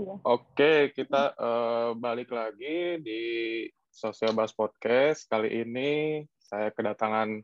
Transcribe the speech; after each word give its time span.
Iya. 0.00 0.16
Oke, 0.24 0.96
kita 0.96 1.36
uh, 1.36 1.92
balik 1.92 2.32
lagi 2.32 3.04
di 3.04 3.22
Sosial 3.92 4.32
Bas 4.32 4.48
Podcast. 4.48 5.28
Kali 5.28 5.60
ini 5.60 6.24
saya 6.40 6.72
kedatangan 6.72 7.36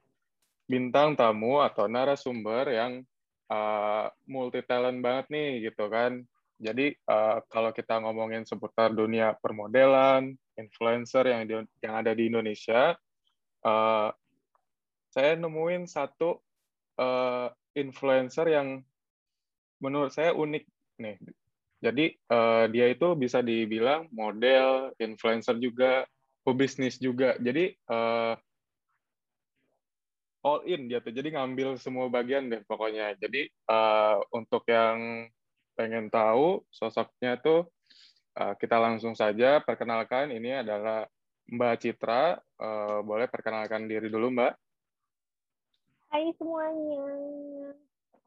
bintang 0.65 1.21
tamu 1.21 1.61
atau 1.61 1.85
narasumber 1.85 2.73
yang 2.73 3.05
uh, 3.53 4.09
multi 4.25 4.65
talent 4.65 5.05
banget 5.05 5.29
nih 5.29 5.69
gitu 5.69 5.85
kan. 5.93 6.25
Jadi 6.57 6.97
uh, 7.05 7.45
kalau 7.53 7.77
kita 7.77 8.01
ngomongin 8.01 8.49
seputar 8.49 8.89
dunia 8.97 9.37
permodelan, 9.37 10.33
influencer 10.57 11.29
yang 11.29 11.45
di, 11.45 11.61
yang 11.85 11.95
ada 12.01 12.17
di 12.17 12.33
Indonesia, 12.33 12.97
uh, 13.69 14.09
saya 15.13 15.37
nemuin 15.37 15.85
satu 15.85 16.41
uh, 16.97 17.53
influencer 17.77 18.49
yang 18.49 18.81
menurut 19.77 20.09
saya 20.09 20.33
unik 20.33 20.65
nih 21.05 21.21
jadi 21.77 22.17
uh, 22.33 22.65
dia 22.73 22.89
itu 22.89 23.13
bisa 23.13 23.45
dibilang 23.45 24.09
model, 24.09 24.97
influencer 24.97 25.61
juga, 25.61 26.09
pebisnis 26.41 26.97
juga. 26.97 27.37
Jadi 27.37 27.77
uh, 27.93 28.33
all 30.41 30.65
in 30.65 30.89
dia 30.89 31.05
tuh. 31.05 31.13
Jadi 31.13 31.37
ngambil 31.37 31.77
semua 31.77 32.09
bagian 32.09 32.49
deh 32.49 32.65
pokoknya. 32.65 33.13
Jadi 33.21 33.51
uh, 33.69 34.23
untuk 34.33 34.65
yang 34.71 35.29
pengen 35.77 36.09
tahu 36.09 36.65
sosoknya 36.73 37.37
tuh 37.45 37.69
uh, 38.41 38.57
kita 38.57 38.81
langsung 38.81 39.13
saja 39.13 39.61
perkenalkan. 39.61 40.33
Ini 40.33 40.65
adalah 40.65 41.05
Mbak 41.53 41.75
Citra. 41.77 42.41
Uh, 42.57 43.05
boleh 43.05 43.29
perkenalkan 43.29 43.85
diri 43.85 44.09
dulu 44.09 44.33
Mbak. 44.33 44.53
Hai 46.09 46.33
semuanya. 46.41 47.05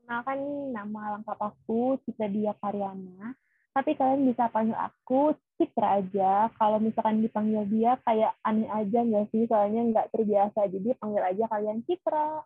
Perkenalkan 0.09 0.73
nama 0.73 1.21
lengkap 1.21 1.37
aku 1.37 2.01
Citra 2.01 2.33
Dia 2.33 2.57
Karyana. 2.57 3.37
Tapi 3.77 3.93
kalian 3.93 4.25
bisa 4.25 4.49
panggil 4.49 4.73
aku 4.73 5.37
Citra 5.53 6.01
aja. 6.01 6.49
Kalau 6.57 6.81
misalkan 6.81 7.21
dipanggil 7.21 7.61
dia 7.69 7.93
kayak 8.01 8.33
aneh 8.41 8.65
aja 8.73 9.05
nggak 9.05 9.29
sih? 9.29 9.45
Soalnya 9.45 9.85
nggak 9.85 10.09
terbiasa. 10.09 10.65
Jadi 10.65 10.97
panggil 10.97 11.21
aja 11.21 11.45
kalian 11.45 11.85
Citra. 11.85 12.41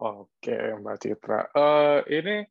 Oke, 0.00 0.56
Mbak 0.56 0.96
Citra. 1.04 1.40
Uh, 1.52 2.00
ini 2.08 2.48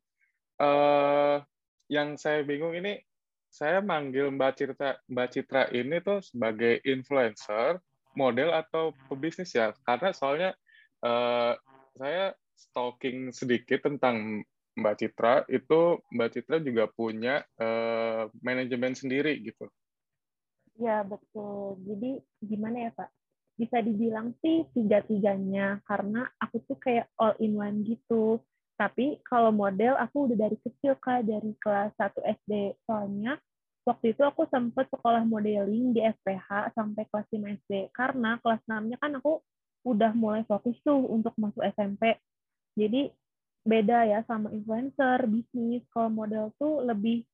uh, 0.62 1.42
yang 1.90 2.14
saya 2.14 2.46
bingung 2.46 2.78
ini 2.78 3.02
saya 3.50 3.82
manggil 3.82 4.30
Mbak 4.30 4.52
Citra 4.62 5.02
Mbak 5.10 5.28
Citra 5.34 5.62
ini 5.74 5.98
tuh 6.06 6.22
sebagai 6.22 6.86
influencer, 6.86 7.82
model 8.14 8.54
atau 8.54 8.94
pebisnis 9.10 9.50
ya? 9.58 9.74
Karena 9.82 10.14
soalnya 10.14 10.54
uh, 11.02 11.58
saya 11.98 12.30
stalking 12.56 13.30
sedikit 13.36 13.84
tentang 13.84 14.42
Mbak 14.76 14.96
Citra, 15.00 15.34
itu 15.48 16.00
Mbak 16.12 16.30
Citra 16.36 16.56
juga 16.60 16.84
punya 16.92 17.40
uh, 17.56 18.28
manajemen 18.44 18.92
sendiri 18.92 19.40
gitu. 19.40 19.68
Ya 20.76 21.00
betul. 21.00 21.80
Jadi 21.88 22.20
gimana 22.44 22.88
ya 22.88 22.90
Pak? 22.92 23.08
Bisa 23.56 23.80
dibilang 23.80 24.36
sih 24.44 24.68
tiga-tiganya 24.76 25.80
karena 25.88 26.28
aku 26.36 26.60
tuh 26.68 26.76
kayak 26.76 27.08
all 27.16 27.32
in 27.40 27.56
one 27.56 27.80
gitu. 27.88 28.36
Tapi 28.76 29.24
kalau 29.24 29.48
model 29.48 29.96
aku 29.96 30.28
udah 30.28 30.36
dari 30.36 30.60
kecil 30.60 31.00
kak 31.00 31.24
dari 31.24 31.56
kelas 31.56 31.96
1 31.96 32.12
SD. 32.44 32.76
Soalnya 32.84 33.40
waktu 33.88 34.12
itu 34.12 34.20
aku 34.20 34.44
sempat 34.52 34.92
sekolah 34.92 35.24
modeling 35.24 35.96
di 35.96 36.04
SPH 36.04 36.76
sampai 36.76 37.08
kelas 37.08 37.28
5 37.32 37.56
SD. 37.64 37.72
Karena 37.96 38.36
kelas 38.44 38.60
6-nya 38.68 39.00
kan 39.00 39.16
aku 39.16 39.40
udah 39.88 40.12
mulai 40.12 40.44
fokus 40.44 40.76
tuh 40.84 41.00
untuk 41.08 41.32
masuk 41.40 41.64
SMP. 41.72 42.20
Jadi 42.76 43.08
beda 43.66 44.06
ya 44.06 44.20
sama 44.28 44.52
influencer, 44.52 45.24
bisnis. 45.26 45.82
Kalau 45.90 46.12
model 46.12 46.52
tuh 46.60 46.84
lebih 46.84 47.24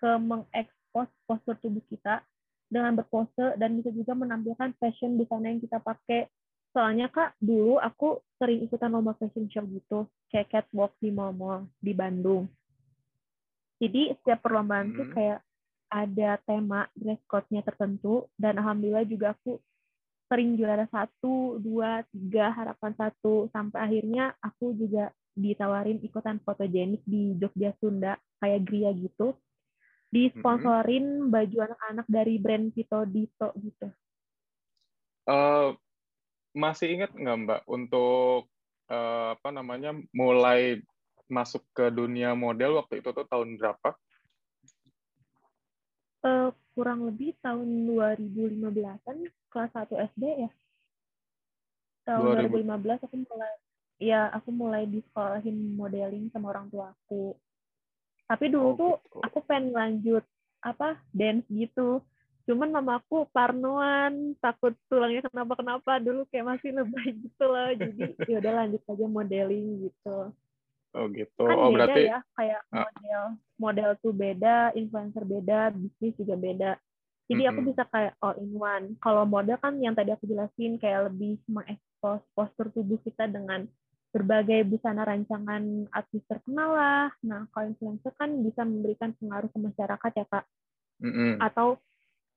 ke 0.00 0.10
mengekspos 0.18 1.06
postur 1.28 1.54
tubuh 1.60 1.84
kita 1.86 2.24
dengan 2.68 2.96
berpose 2.96 3.56
dan 3.56 3.76
bisa 3.80 3.92
juga 3.92 4.16
menampilkan 4.16 4.76
fashion 4.80 5.20
di 5.20 5.24
sana 5.28 5.52
yang 5.52 5.60
kita 5.60 5.78
pakai. 5.78 6.26
Soalnya 6.72 7.08
kak, 7.08 7.36
dulu 7.40 7.80
aku 7.80 8.20
sering 8.36 8.64
ikutan 8.64 8.92
lomba 8.92 9.16
fashion 9.16 9.48
show 9.48 9.64
gitu, 9.64 10.04
kayak 10.28 10.52
catwalk 10.52 10.92
di 11.00 11.08
mall-mall 11.08 11.64
di 11.80 11.96
Bandung. 11.96 12.44
Jadi 13.80 14.12
setiap 14.20 14.44
perlombaan 14.44 14.92
hmm. 14.92 14.96
tuh 15.00 15.08
kayak 15.16 15.40
ada 15.88 16.36
tema 16.44 16.84
dress 16.92 17.20
code-nya 17.24 17.64
tertentu 17.64 18.28
dan 18.36 18.60
alhamdulillah 18.60 19.08
juga 19.08 19.32
aku 19.32 19.56
sering 20.28 20.60
juara 20.60 20.84
satu, 20.92 21.56
dua, 21.58 22.04
tiga, 22.12 22.52
harapan 22.52 22.92
satu, 22.94 23.48
sampai 23.50 23.80
akhirnya 23.80 24.36
aku 24.44 24.76
juga 24.76 25.08
ditawarin 25.32 26.04
ikutan 26.04 26.36
fotogenik 26.44 27.00
di 27.08 27.32
Jogja 27.40 27.72
Sunda, 27.80 28.20
kayak 28.38 28.68
Gria 28.68 28.92
gitu. 28.92 29.34
Disponsorin 30.08 31.28
mm-hmm. 31.28 31.32
baju 31.32 31.56
anak-anak 31.68 32.06
dari 32.08 32.34
brand 32.40 32.72
Vito 32.72 33.00
Dito 33.08 33.48
gitu. 33.60 33.88
Uh, 35.28 35.76
masih 36.56 36.96
ingat 36.96 37.12
nggak 37.12 37.38
Mbak 37.44 37.60
untuk 37.68 38.48
uh, 38.88 39.36
apa 39.36 39.48
namanya 39.52 39.92
mulai 40.16 40.80
masuk 41.28 41.60
ke 41.76 41.92
dunia 41.92 42.32
model 42.32 42.80
waktu 42.80 43.04
itu 43.04 43.12
tuh 43.12 43.28
tahun 43.28 43.60
berapa? 43.60 43.92
Uh, 46.24 46.50
kurang 46.78 47.10
lebih 47.10 47.34
tahun 47.42 47.90
2015-an 47.90 49.18
kelas 49.50 49.72
1 49.74 50.14
SD 50.14 50.24
ya. 50.46 50.50
Tahun 52.06 52.46
2000. 52.46 52.54
2015 52.70 53.02
aku 53.02 53.16
mulai 53.18 53.52
ya 53.98 54.30
aku 54.30 54.54
mulai 54.54 54.86
di 54.86 55.02
sekolahin 55.02 55.74
modeling 55.74 56.30
sama 56.30 56.54
orang 56.54 56.70
tua 56.70 56.94
aku. 56.94 57.34
Tapi 58.30 58.46
dulu 58.46 58.70
oh, 58.70 58.74
tuh 58.78 58.94
gitu. 59.02 59.18
aku 59.26 59.38
pengen 59.42 59.74
lanjut 59.74 60.22
apa 60.62 61.02
dance 61.10 61.42
gitu. 61.50 61.98
Cuman 62.46 62.70
mama 62.70 63.02
aku 63.02 63.26
parnoan, 63.34 64.38
takut 64.38 64.72
tulangnya 64.86 65.26
kenapa-kenapa 65.26 65.98
dulu 65.98 66.30
kayak 66.30 66.46
masih 66.56 66.78
lebay 66.78 67.10
gitu 67.10 67.42
loh. 67.42 67.74
Jadi 67.74 68.14
ya 68.30 68.38
udah 68.38 68.52
lanjut 68.54 68.82
aja 68.86 69.06
modeling 69.10 69.90
gitu. 69.90 70.30
Oh 70.96 71.06
gitu. 71.12 71.44
Kan 71.44 71.56
oh 71.58 71.68
beda 71.68 71.76
berarti 71.76 72.00
ya 72.08 72.20
kayak 72.32 72.60
ah. 72.72 72.88
model 72.88 73.24
model 73.58 73.90
tuh 74.00 74.12
beda, 74.14 74.56
influencer 74.72 75.24
beda, 75.26 75.74
bisnis 75.74 76.14
juga 76.16 76.34
beda. 76.38 76.70
Jadi 77.28 77.42
mm 77.44 77.48
-hmm. 77.52 77.60
aku 77.60 77.60
bisa 77.68 77.82
kayak 77.92 78.12
all 78.24 78.36
in 78.40 78.52
one. 78.56 78.86
Kalau 79.04 79.28
model 79.28 79.58
kan 79.60 79.76
yang 79.82 79.92
tadi 79.92 80.16
aku 80.16 80.24
jelasin 80.24 80.80
kayak 80.80 81.12
lebih 81.12 81.36
mengekspos 81.44 82.24
postur 82.32 82.72
tubuh 82.72 82.96
kita 83.04 83.28
dengan 83.28 83.68
berbagai 84.08 84.64
busana 84.64 85.04
rancangan 85.04 85.92
artis 85.92 86.24
terkenal 86.24 86.72
lah. 86.72 87.08
Nah, 87.20 87.44
kalau 87.52 87.68
influencer 87.68 88.16
kan 88.16 88.32
bisa 88.40 88.64
memberikan 88.64 89.12
pengaruh 89.20 89.52
ke 89.52 89.58
masyarakat 89.60 90.10
ya 90.16 90.26
kak. 90.32 90.44
Mm 91.04 91.12
-hmm. 91.12 91.32
Atau 91.44 91.76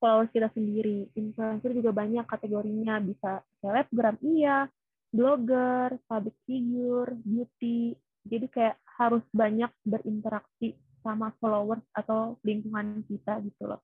followers 0.04 0.34
kita 0.36 0.52
sendiri. 0.52 1.08
Influencer 1.16 1.72
juga 1.72 1.96
banyak 1.96 2.28
kategorinya. 2.28 3.00
Bisa 3.00 3.40
selebgram 3.64 4.20
iya, 4.20 4.68
blogger, 5.16 5.96
public 6.12 6.36
figure, 6.44 7.16
beauty, 7.24 7.96
jadi 8.26 8.46
kayak 8.50 8.76
harus 9.02 9.26
banyak 9.34 9.72
berinteraksi 9.82 10.78
sama 11.02 11.34
followers 11.42 11.82
atau 11.98 12.38
lingkungan 12.46 13.02
kita 13.10 13.42
gitu 13.42 13.66
loh. 13.66 13.82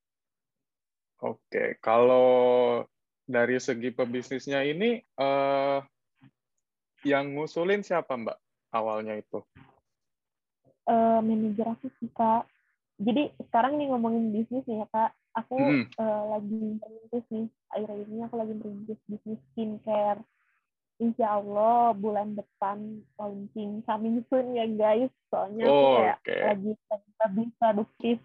Oke, 1.17 1.81
kalau 1.81 2.85
dari 3.25 3.57
segi 3.57 3.89
pebisnisnya 3.89 4.61
ini 4.61 5.01
uh, 5.17 5.81
yang 7.01 7.33
ngusulin 7.33 7.81
siapa 7.81 8.13
Mbak 8.13 8.37
awalnya 8.69 9.17
itu? 9.17 9.41
Uh, 10.87 11.19
manajer 11.25 11.67
aku 11.73 11.89
sih 11.97 12.09
Kak. 12.13 12.45
Jadi 13.01 13.33
sekarang 13.49 13.81
nih 13.81 13.89
ngomongin 13.89 14.29
bisnis 14.29 14.65
ya 14.69 14.85
Kak. 14.93 15.17
Aku 15.33 15.57
hmm. 15.57 15.85
uh, 15.97 16.23
lagi 16.37 16.77
merintis 16.77 17.25
nih. 17.33 17.45
Akhir-akhir 17.73 18.07
ini 18.09 18.21
aku 18.25 18.35
lagi 18.37 18.53
merintis 18.53 18.99
bisnis 19.09 19.41
skincare 19.51 20.21
insya 20.97 21.37
Allah 21.37 21.93
bulan 21.93 22.33
depan 22.33 23.01
launching 23.21 23.85
coming 23.85 24.25
soon 24.29 24.57
ya 24.57 24.65
guys 24.65 25.13
soalnya 25.29 25.65
oh, 25.69 26.01
kayak 26.01 26.17
okay. 26.25 26.41
lagi 26.41 26.71
lebih 27.21 27.47
produktif 27.61 28.17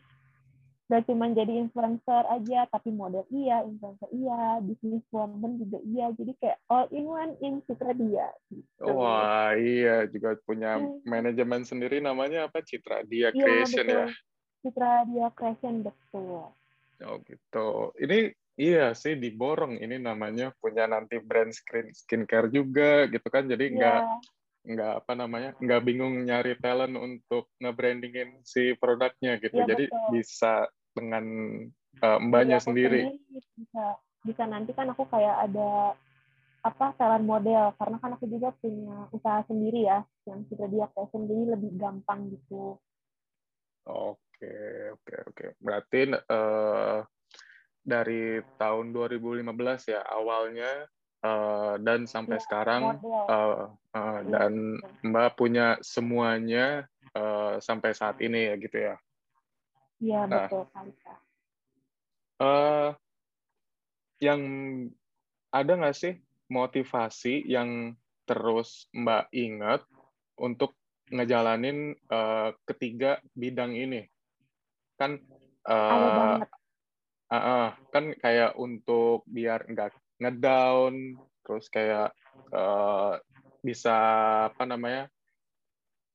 gak 0.92 1.08
cuma 1.08 1.24
jadi 1.32 1.64
influencer 1.64 2.24
aja 2.28 2.68
tapi 2.68 2.92
model 2.92 3.24
iya 3.32 3.64
influencer 3.64 4.12
iya 4.12 4.60
bisnis 4.60 5.00
woman 5.08 5.56
juga 5.56 5.80
iya 5.88 6.12
jadi 6.12 6.32
kayak 6.36 6.58
all 6.68 6.84
in 6.92 7.08
one 7.08 7.32
in 7.40 7.64
Citra 7.64 7.96
Dia 7.96 8.28
gitu. 8.52 8.84
wah 8.92 9.56
iya 9.56 10.04
juga 10.12 10.36
punya 10.44 10.76
hmm. 10.76 11.08
manajemen 11.08 11.64
sendiri 11.64 12.04
namanya 12.04 12.44
apa 12.44 12.60
Citra 12.60 13.08
Dia 13.08 13.32
iya, 13.32 13.40
Creation 13.40 13.86
ya, 13.88 14.04
betul. 14.04 14.04
ya 14.04 14.06
Citra 14.60 14.92
Dia 15.08 15.26
Creation 15.32 15.74
betul 15.80 16.44
oh 17.08 17.16
gitu 17.24 17.68
ini 17.96 18.18
Iya 18.52 18.92
sih 18.92 19.16
diborong 19.16 19.80
ini 19.80 19.96
namanya 19.96 20.52
punya 20.60 20.84
nanti 20.84 21.16
brand 21.16 21.56
skin 21.56 21.88
skincare 21.96 22.52
juga 22.52 23.08
gitu 23.08 23.24
kan 23.32 23.48
jadi 23.48 23.64
iya. 23.64 23.76
nggak 23.76 24.00
yeah. 24.04 24.20
nggak 24.62 24.92
apa 25.02 25.12
namanya 25.16 25.50
nggak 25.56 25.82
bingung 25.82 26.14
nyari 26.22 26.54
talent 26.60 26.94
untuk 26.94 27.48
nge-brandingin 27.58 28.44
si 28.44 28.76
produknya 28.76 29.40
gitu 29.40 29.56
yeah, 29.56 29.68
jadi 29.72 29.84
betul. 29.88 30.08
bisa 30.12 30.54
dengan 30.92 31.24
uh, 32.04 32.18
mbaknya 32.20 32.60
yeah, 32.60 32.66
sendiri 32.68 33.00
bisa 33.56 33.84
bisa 34.22 34.44
nanti 34.44 34.76
kan 34.76 34.92
aku 34.92 35.08
kayak 35.08 35.48
ada 35.48 35.96
apa 36.62 36.94
talent 36.94 37.26
model 37.26 37.74
karena 37.74 37.96
kan 37.98 38.14
aku 38.14 38.28
juga 38.30 38.54
punya 38.60 39.08
usaha 39.10 39.42
sendiri 39.48 39.88
ya 39.88 40.04
yang 40.28 40.46
sudah 40.46 40.68
dia 40.70 40.86
fashion 40.94 41.26
jadi 41.26 41.58
lebih 41.58 41.74
gampang 41.74 42.30
gitu. 42.30 42.78
Oke 43.82 44.22
Oke, 44.42 44.90
oke, 44.98 45.14
oke. 45.30 45.46
Berarti 45.62 46.00
uh, 46.10 46.98
dari 47.82 48.38
tahun 48.58 48.94
2015 48.94 49.42
ya 49.90 50.00
awalnya 50.06 50.86
uh, 51.26 51.74
dan 51.82 52.06
sampai 52.06 52.38
ya, 52.38 52.42
sekarang 52.42 52.98
uh, 53.02 53.70
uh, 53.74 54.20
dan 54.26 54.78
Mbak 55.02 55.34
punya 55.34 55.78
semuanya 55.82 56.86
uh, 57.14 57.58
sampai 57.58 57.90
saat 57.94 58.18
ini 58.22 58.50
ya 58.50 58.54
gitu 58.58 58.78
ya. 58.78 58.96
Iya 60.02 60.20
nah, 60.26 60.46
betul 60.50 60.64
Uh, 62.42 62.90
yang 64.18 64.42
ada 65.54 65.78
nggak 65.78 65.94
sih 65.94 66.18
motivasi 66.50 67.46
yang 67.46 67.94
terus 68.26 68.90
Mbak 68.90 69.30
ingat 69.30 69.86
untuk 70.42 70.74
ngejalanin 71.06 71.94
uh, 72.10 72.50
ketiga 72.66 73.22
bidang 73.38 73.78
ini? 73.78 74.10
Kan 74.98 75.22
uh, 75.70 76.42
uh, 77.32 77.36
uh, 77.36 77.66
kan 77.88 78.12
kayak 78.20 78.52
untuk 78.60 79.24
biar 79.24 79.64
nggak 79.64 79.96
ngedown, 80.20 81.16
terus 81.40 81.72
kayak 81.72 82.12
uh, 82.52 83.16
bisa 83.64 83.96
apa 84.52 84.68
namanya 84.68 85.08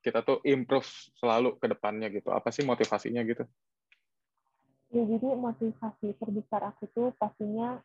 kita 0.05 0.21
tuh 0.21 0.39
improve 0.45 0.87
selalu 1.17 1.57
ke 1.57 1.65
depannya 1.65 2.13
gitu. 2.13 2.29
Apa 2.29 2.53
sih 2.53 2.61
motivasinya 2.61 3.25
gitu? 3.25 3.43
ya 4.91 5.03
jadi 5.03 5.35
motivasi 5.35 6.15
terbesar 6.15 6.63
aku 6.63 6.87
tuh 6.95 7.11
pastinya 7.19 7.79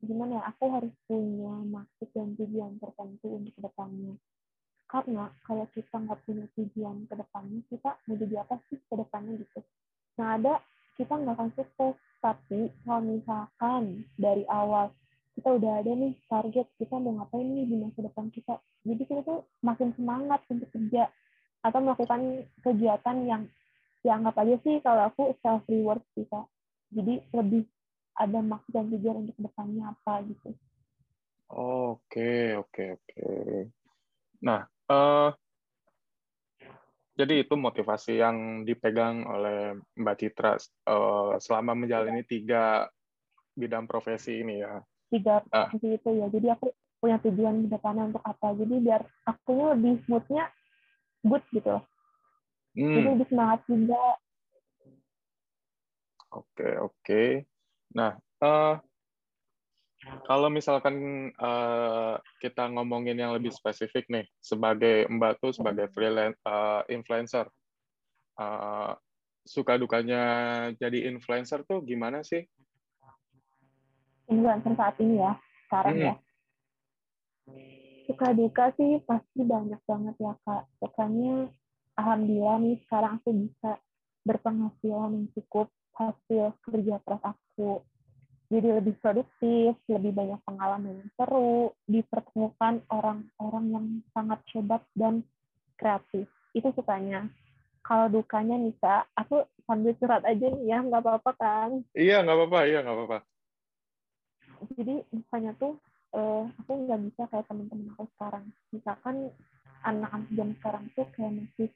gimana 0.00 0.40
ya 0.40 0.42
aku 0.48 0.64
harus 0.72 0.94
punya 1.04 1.52
maksud 1.68 2.08
dan 2.16 2.32
tujuan 2.36 2.80
tertentu 2.80 3.28
untuk 3.36 3.52
ke 3.56 3.60
depannya 3.64 4.14
karena 4.86 5.28
kalau 5.44 5.66
kita 5.72 5.96
nggak 6.00 6.20
punya 6.24 6.46
tujuan 6.56 6.96
ke 7.08 7.14
depannya 7.16 7.60
kita 7.68 7.90
mau 8.08 8.16
jadi 8.16 8.34
apa 8.40 8.56
sih 8.68 8.78
ke 8.80 8.94
depannya 8.96 9.32
gitu 9.40 9.60
nah 10.16 10.40
ada 10.40 10.54
kita 10.96 11.12
nggak 11.12 11.34
akan 11.36 11.50
sukses 11.52 11.96
tapi 12.20 12.72
kalau 12.82 13.02
misalkan 13.04 14.04
dari 14.16 14.42
awal 14.48 14.90
kita 15.36 15.52
udah 15.52 15.84
ada 15.84 15.92
nih 15.92 16.16
target 16.26 16.66
kita 16.80 16.96
mau 16.96 17.20
ngapain 17.20 17.44
nih 17.44 17.66
di 17.68 17.76
masa 17.76 18.00
depan 18.00 18.32
kita 18.32 18.56
jadi 18.86 19.02
kita 19.02 19.20
tuh 19.26 19.42
makin 19.66 19.90
semangat 19.98 20.40
untuk 20.46 20.70
kerja 20.70 21.10
atau 21.66 21.78
melakukan 21.82 22.46
kegiatan 22.62 23.16
yang 23.26 23.42
ya 24.06 24.14
anggap 24.14 24.38
aja 24.38 24.54
sih 24.62 24.78
kalau 24.86 25.10
aku 25.10 25.34
self 25.42 25.66
reward 25.66 25.98
kak. 26.14 26.46
Jadi 26.94 27.18
lebih 27.34 27.66
ada 28.14 28.38
maksud 28.38 28.70
dan 28.70 28.86
tujuan 28.94 29.26
untuk 29.26 29.34
ke 29.34 29.42
depannya 29.50 29.90
apa 29.90 30.22
gitu. 30.30 30.54
Oke 31.50 32.54
oke 32.54 33.02
oke. 33.02 33.30
Nah 34.46 34.62
uh, 34.86 35.34
jadi 37.16 37.48
itu 37.48 37.56
motivasi 37.56 38.20
yang 38.20 38.68
dipegang 38.68 39.24
oleh 39.24 39.80
Mbak 39.96 40.16
Citra 40.20 40.60
uh, 40.84 41.40
selama 41.40 41.72
menjalani 41.72 42.20
tiga 42.28 42.92
bidang 43.56 43.88
profesi 43.88 44.44
ini 44.44 44.60
ya. 44.60 44.84
Tiga 45.08 45.40
ah. 45.48 45.72
profesi 45.72 45.88
uh. 45.88 45.96
itu 45.96 46.10
ya. 46.12 46.26
Jadi 46.28 46.46
aku 46.52 46.66
punya 47.00 47.16
tujuan 47.24 47.64
ke 47.64 47.68
depannya 47.72 48.12
untuk 48.12 48.20
apa. 48.20 48.52
Jadi 48.60 48.74
biar 48.84 49.02
akunya 49.24 49.66
lebih 49.72 49.94
moodnya 50.12 50.44
good 51.24 51.44
gitu. 51.56 51.76
Hmm. 52.76 52.94
Jadi 53.00 53.08
lebih 53.16 53.28
semangat 53.32 53.60
juga. 53.64 54.04
Oke, 56.36 56.68
oke. 56.76 57.24
Nah, 57.96 58.12
uh, 58.44 58.76
kalau 60.26 60.48
misalkan 60.50 61.28
uh, 61.38 62.18
kita 62.38 62.70
ngomongin 62.70 63.18
yang 63.18 63.32
lebih 63.34 63.50
spesifik 63.50 64.06
nih, 64.10 64.26
sebagai 64.38 65.06
Mbak 65.10 65.32
tuh 65.42 65.52
sebagai 65.54 65.90
freelance 65.90 66.38
uh, 66.46 66.86
influencer, 66.86 67.46
uh, 68.38 68.94
suka 69.46 69.78
dukanya 69.78 70.22
jadi 70.78 71.10
influencer 71.10 71.62
tuh 71.66 71.82
gimana 71.82 72.22
sih? 72.22 72.42
Influencer 74.26 74.74
saat 74.74 74.98
ini 74.98 75.22
ya, 75.22 75.38
sekarang 75.66 75.96
hmm. 75.98 76.06
ya 76.06 76.14
suka 78.06 78.30
duka 78.32 78.70
sih 78.78 79.02
pasti 79.02 79.42
banyak 79.42 79.82
banget 79.82 80.14
ya 80.22 80.34
kak. 80.46 80.70
Sukanya 80.78 81.50
alhamdulillah 81.98 82.56
nih 82.62 82.76
sekarang 82.86 83.18
aku 83.18 83.30
bisa 83.34 83.82
berpenghasilan 84.22 85.10
yang 85.12 85.26
cukup 85.34 85.68
hasil 85.98 86.54
kerja 86.62 86.96
keras 87.02 87.22
aku. 87.26 87.82
Jadi 88.46 88.68
lebih 88.78 88.94
produktif, 89.02 89.74
lebih 89.90 90.12
banyak 90.14 90.38
pengalaman 90.46 91.02
yang 91.02 91.10
seru, 91.18 91.74
dipertemukan 91.90 92.78
orang-orang 92.94 93.64
yang 93.74 93.86
sangat 94.14 94.38
hebat 94.54 94.82
dan 94.94 95.26
kreatif. 95.74 96.30
Itu 96.54 96.70
sukanya. 96.78 97.26
Kalau 97.82 98.06
dukanya 98.10 98.54
Nisa, 98.54 99.06
aku 99.18 99.46
sambil 99.66 99.94
curhat 99.98 100.22
aja 100.22 100.46
nih 100.46 100.64
ya, 100.70 100.78
nggak 100.82 101.02
apa-apa 101.02 101.32
kan? 101.38 101.70
Iya, 101.94 102.22
nggak 102.22 102.36
apa-apa, 102.38 102.60
iya 102.70 102.78
nggak 102.86 102.96
apa-apa. 102.98 103.18
Jadi 104.78 104.94
dukanya 105.10 105.52
tuh 105.58 105.74
uh, 106.14 106.46
aku 106.62 106.72
nggak 106.86 107.00
bisa 107.10 107.22
kayak 107.28 107.46
teman-teman 107.50 107.92
aku 107.94 108.04
sekarang. 108.16 108.44
Misalkan 108.70 109.16
anak-anak 109.82 110.30
jam 110.34 110.48
sekarang 110.58 110.84
tuh 110.94 111.06
kayak 111.14 111.32
masih 111.34 111.68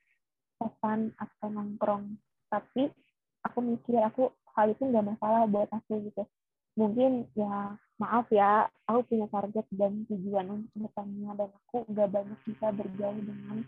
pesan 0.60 1.00
atau 1.16 1.46
nongkrong, 1.50 2.04
tapi 2.50 2.90
aku 3.42 3.58
mikir 3.64 4.00
aku 4.02 4.28
hal 4.54 4.72
itu 4.72 4.82
nggak 4.82 5.06
masalah 5.14 5.46
buat 5.46 5.70
aku 5.72 6.10
gitu. 6.10 6.22
Mungkin 6.80 7.28
ya 7.36 7.76
maaf 8.00 8.32
ya, 8.32 8.64
aku 8.88 9.12
punya 9.12 9.28
target 9.28 9.66
dan 9.76 10.08
tujuan 10.08 10.48
untuk 10.48 10.88
depannya 10.88 11.36
dan 11.36 11.50
aku 11.52 11.84
nggak 11.92 12.08
banyak 12.08 12.40
bisa 12.48 12.72
bergaul 12.72 13.20
dengan 13.20 13.60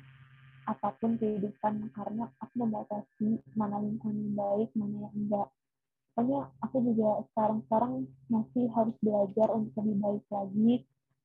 apa 0.65 0.89
pun 0.97 1.21
kehidupan 1.21 1.93
karena 1.93 2.33
aku 2.41 2.55
membatasi 2.57 3.45
mana 3.53 3.77
lingkungan 3.85 4.17
yang 4.17 4.33
baik, 4.33 4.69
mana 4.73 4.97
yang 5.05 5.15
enggak 5.19 5.49
Pokoknya 6.13 6.45
aku 6.61 6.77
juga 6.85 7.25
sekarang-sekarang 7.33 8.05
masih 8.29 8.69
harus 8.77 8.97
belajar 9.01 9.49
untuk 9.57 9.81
lebih 9.81 9.97
baik 9.97 10.25
lagi, 10.29 10.73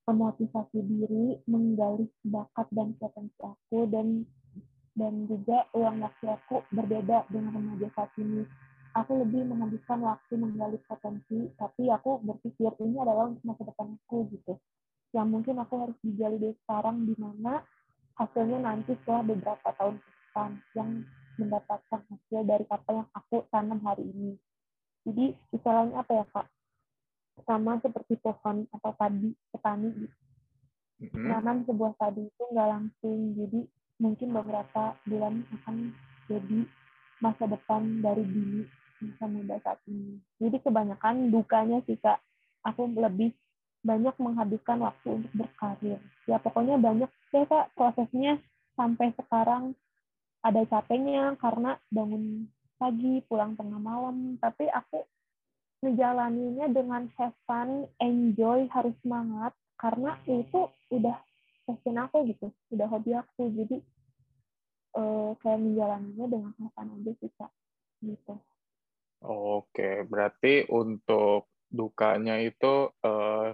memotivasi 0.08 0.80
diri, 0.80 1.28
menggali 1.44 2.08
bakat 2.24 2.72
dan 2.72 2.96
potensi 2.96 3.36
aku, 3.44 3.84
dan 3.92 4.24
dan 4.96 5.28
juga 5.28 5.68
uang 5.76 6.08
waktu 6.08 6.26
aku 6.32 6.64
berbeda 6.72 7.28
dengan 7.28 7.60
remaja 7.60 7.92
saat 8.00 8.16
ini. 8.16 8.48
Aku 8.98 9.14
lebih 9.22 9.46
menghabiskan 9.46 10.02
waktu 10.02 10.34
menggali 10.42 10.82
potensi, 10.90 11.54
tapi 11.54 11.86
aku 11.94 12.18
berpikir 12.26 12.74
ini 12.82 12.98
adalah 12.98 13.30
untuk 13.30 13.46
masa 13.46 13.62
depan 13.70 13.94
aku 13.94 14.26
gitu. 14.34 14.58
Yang 15.14 15.28
mungkin 15.30 15.56
aku 15.62 15.74
harus 15.86 15.98
digali 16.02 16.42
dari 16.42 16.58
sekarang, 16.66 17.06
di 17.06 17.14
mana 17.22 17.62
hasilnya 18.18 18.58
nanti 18.58 18.98
setelah 18.98 19.22
beberapa 19.22 19.70
tahun 19.78 20.02
ke 20.02 20.10
depan 20.10 20.50
yang 20.74 20.90
mendapatkan 21.38 22.02
hasil 22.10 22.42
dari 22.42 22.66
apa 22.66 22.90
yang 22.90 23.08
aku 23.14 23.46
tanam 23.54 23.80
hari 23.86 24.02
ini. 24.10 24.34
Jadi 25.06 25.26
istilahnya 25.54 26.02
apa 26.02 26.12
ya 26.18 26.26
kak? 26.34 26.48
Sama 27.46 27.78
seperti 27.78 28.18
pohon 28.18 28.66
atau 28.74 28.92
padi 28.98 29.30
petani 29.54 29.90
gitu. 29.94 30.16
Mm-hmm. 30.98 31.70
sebuah 31.70 31.94
padi 32.02 32.26
itu 32.26 32.44
nggak 32.50 32.70
langsung, 32.74 33.38
jadi 33.38 33.62
mungkin 34.02 34.34
beberapa 34.34 34.98
bulan 35.06 35.46
akan 35.62 35.94
jadi 36.26 36.66
masa 37.22 37.46
depan 37.46 38.02
dari 38.02 38.26
dini 38.26 38.66
masa 39.04 39.26
muda 39.30 39.56
saat 39.62 39.80
ini. 39.90 40.18
Jadi 40.42 40.58
kebanyakan 40.62 41.30
dukanya 41.30 41.82
sih 41.86 41.98
kak, 42.00 42.22
aku 42.66 42.90
lebih 42.94 43.34
banyak 43.86 44.16
menghabiskan 44.20 44.82
waktu 44.84 45.22
untuk 45.22 45.34
berkarir. 45.34 46.00
Ya 46.26 46.38
pokoknya 46.42 46.82
banyak 46.82 47.10
ya 47.34 47.44
kak 47.46 47.72
prosesnya 47.78 48.42
sampai 48.78 49.14
sekarang 49.18 49.78
ada 50.46 50.62
capeknya 50.70 51.34
karena 51.42 51.76
bangun 51.90 52.48
pagi, 52.78 53.26
pulang 53.26 53.58
tengah 53.58 53.82
malam, 53.82 54.38
tapi 54.38 54.70
aku 54.70 55.02
ngejalaninnya 55.82 56.70
dengan 56.70 57.10
have 57.18 57.34
fun, 57.46 57.90
enjoy, 58.02 58.70
harus 58.70 58.94
semangat, 59.02 59.54
karena 59.78 60.18
itu 60.26 60.70
udah 60.94 61.18
passion 61.66 61.98
aku 61.98 62.26
gitu, 62.30 62.48
udah 62.74 62.88
hobi 62.90 63.18
aku, 63.18 63.50
jadi 63.54 63.78
uh, 64.98 65.34
kayak 65.42 65.62
menjalaninya 65.62 66.26
dengan 66.30 66.52
have 66.58 66.74
fun 66.74 66.90
aja 67.02 67.12
sih, 67.18 67.32
Kak. 67.38 67.52
Gitu. 68.02 68.34
Oke, 69.26 70.06
berarti 70.06 70.70
untuk 70.70 71.50
dukanya 71.68 72.38
itu 72.40 72.94
uh, 73.04 73.50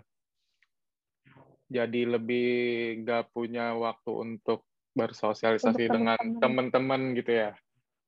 jadi 1.71 2.01
lebih 2.05 2.49
nggak 3.01 3.33
punya 3.33 3.73
waktu 3.73 4.11
untuk 4.11 4.67
bersosialisasi 4.93 5.83
untuk 5.89 5.93
dengan 5.97 6.19
teman-teman. 6.37 7.17
gitu 7.17 7.31
ya? 7.33 7.51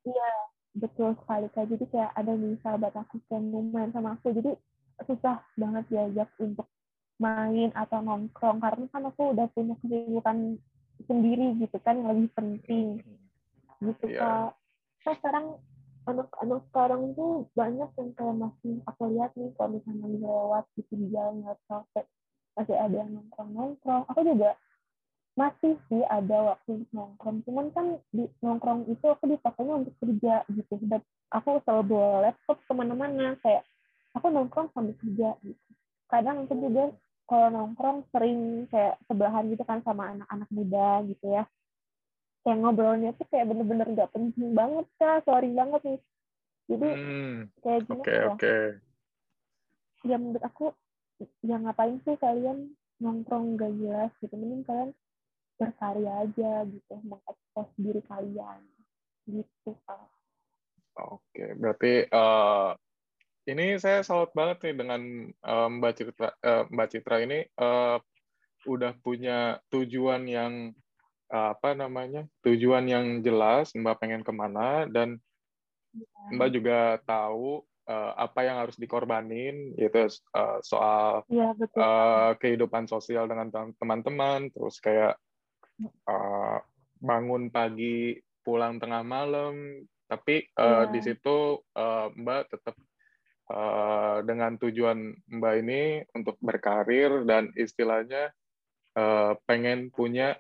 Iya, 0.05 0.31
betul 0.77 1.17
sekali 1.17 1.47
kak. 1.50 1.65
Jadi 1.71 1.85
kayak 1.89 2.12
ada 2.13 2.33
nih 2.38 2.59
sahabat 2.62 2.93
aku 2.93 3.17
yang 3.33 3.50
main 3.74 3.89
sama 3.89 4.19
aku. 4.19 4.35
Jadi 4.35 4.53
susah 5.07 5.41
banget 5.57 5.83
diajak 5.89 6.29
untuk 6.38 6.69
main 7.17 7.71
atau 7.71 8.03
nongkrong 8.03 8.59
karena 8.59 8.85
kan 8.91 9.03
aku 9.07 9.31
udah 9.31 9.47
punya 9.55 9.74
kesibukan 9.79 10.59
sendiri 11.07 11.55
gitu 11.63 11.77
kan 11.81 11.97
yang 11.97 12.07
lebih 12.13 12.29
penting. 12.38 13.01
Gitu 13.81 14.05
yeah. 14.13 14.53
kak. 15.01 15.17
Sekarang 15.17 15.57
anak-anak 16.05 16.62
sekarang 16.69 17.17
tuh 17.17 17.50
banyak 17.57 17.89
yang 17.97 18.09
kayak 18.13 18.35
masih 18.38 18.74
aku 18.85 19.01
lihat 19.13 19.31
nih 19.33 19.50
kalau 19.57 19.69
misalnya 19.77 20.07
lewat 20.21 20.65
gitu 20.77 20.93
di 20.93 21.07
jalan 21.09 21.41
nggak 21.41 22.05
masih 22.55 22.77
ada 22.79 22.95
yang 22.95 23.12
nongkrong 23.12 23.51
nongkrong. 23.51 24.03
Aku 24.13 24.21
juga 24.24 24.55
masih 25.35 25.75
sih 25.91 26.01
ada 26.07 26.55
waktu 26.55 26.88
nongkrong. 26.95 27.43
Cuman 27.43 27.67
kan 27.75 28.00
di 28.15 28.29
nongkrong 28.39 28.88
itu 28.88 29.05
aku 29.05 29.27
dipakainya 29.27 29.83
untuk 29.83 29.95
kerja 30.00 30.47
gitu. 30.47 30.74
Dan 30.88 31.01
aku 31.33 31.59
selalu 31.67 31.83
bawa 31.91 32.31
laptop 32.31 32.57
ke 32.63 32.71
mana-mana 32.71 33.35
kayak 33.43 33.67
aku 34.15 34.31
nongkrong 34.31 34.71
sambil 34.71 34.95
kerja 34.95 35.35
gitu. 35.43 35.62
Kadang 36.07 36.47
aku 36.47 36.53
juga 36.55 36.95
kalau 37.25 37.47
nongkrong 37.51 38.05
sering 38.13 38.69
kayak 38.71 39.01
sebelahan 39.09 39.50
gitu 39.51 39.65
kan 39.65 39.81
sama 39.81 40.13
anak-anak 40.13 40.50
muda 40.53 41.01
gitu 41.09 41.25
ya 41.33 41.43
kayak 42.45 42.61
ngobrolnya 42.61 43.09
tuh 43.17 43.25
kayak 43.33 43.49
bener-bener 43.49 43.89
gak 43.97 44.13
penting 44.13 44.53
banget 44.53 44.85
kak. 45.01 45.25
Sorry 45.25 45.49
banget 45.49 45.81
nih. 45.81 45.99
Jadi 46.69 46.87
hmm, 46.93 47.33
kayak 47.65 47.81
gimana 47.89 48.05
okay, 48.05 48.13
ya? 48.13 48.25
okay. 48.29 48.63
ya 50.05 50.15
menurut 50.21 50.43
aku 50.45 50.65
ya 51.41 51.57
ngapain 51.57 51.97
sih 52.05 52.17
kalian 52.21 52.77
nongkrong 53.01 53.57
gak 53.57 53.73
jelas 53.81 54.13
gitu? 54.21 54.37
Mending 54.37 54.61
kalian 54.61 54.93
berkarya 55.57 56.11
aja 56.21 56.51
gitu 56.69 56.93
mengekspos 57.01 57.69
diri 57.81 58.01
kalian 58.05 58.61
gitu 59.25 59.73
kak. 59.89 60.05
Oke 61.01 61.57
berarti 61.57 62.05
uh, 62.13 62.77
ini 63.49 63.81
saya 63.81 64.05
salut 64.05 64.29
banget 64.37 64.69
nih 64.69 64.75
dengan 64.85 65.01
uh, 65.41 65.67
Mbak 65.69 65.93
Citra 65.97 66.29
uh, 66.45 66.63
Mbak 66.69 66.87
Citra 66.93 67.17
ini 67.25 67.41
uh, 67.57 67.97
udah 68.65 68.93
punya 69.01 69.61
tujuan 69.69 70.25
yang 70.25 70.73
apa 71.36 71.75
namanya 71.75 72.24
tujuan 72.46 72.86
yang 72.88 73.20
jelas 73.25 73.75
Mbak 73.75 73.98
pengen 74.00 74.22
ke 74.24 74.32
mana 74.32 74.88
dan 74.88 75.20
ya. 75.92 76.08
Mbak 76.36 76.50
juga 76.54 76.80
tahu 77.04 77.65
uh, 77.89 78.12
apa 78.15 78.39
yang 78.46 78.58
harus 78.62 78.77
dikorbanin 78.77 79.74
yaitu 79.77 80.10
uh, 80.34 80.60
soal 80.62 81.25
ya, 81.30 81.54
betul. 81.54 81.82
Uh, 81.82 82.32
kehidupan 82.39 82.86
sosial 82.89 83.27
dengan 83.30 83.51
teman-teman 83.77 84.50
terus 84.54 84.77
kayak 84.82 85.18
uh, 86.08 86.58
bangun 87.01 87.51
pagi 87.51 88.18
pulang 88.46 88.77
tengah 88.77 89.01
malam 89.01 89.82
tapi 90.06 90.46
uh, 90.62 90.86
ya. 90.86 90.92
di 90.94 91.00
situ 91.01 91.60
uh, 91.74 92.08
Mbak 92.13 92.42
tetap 92.54 92.75
uh, 93.50 94.22
dengan 94.22 94.58
tujuan 94.62 95.18
Mbak 95.30 95.56
ini 95.65 95.82
untuk 96.13 96.38
berkarir 96.42 97.25
dan 97.25 97.50
istilahnya 97.58 98.30
uh, 98.94 99.34
pengen 99.50 99.89
punya 99.89 100.38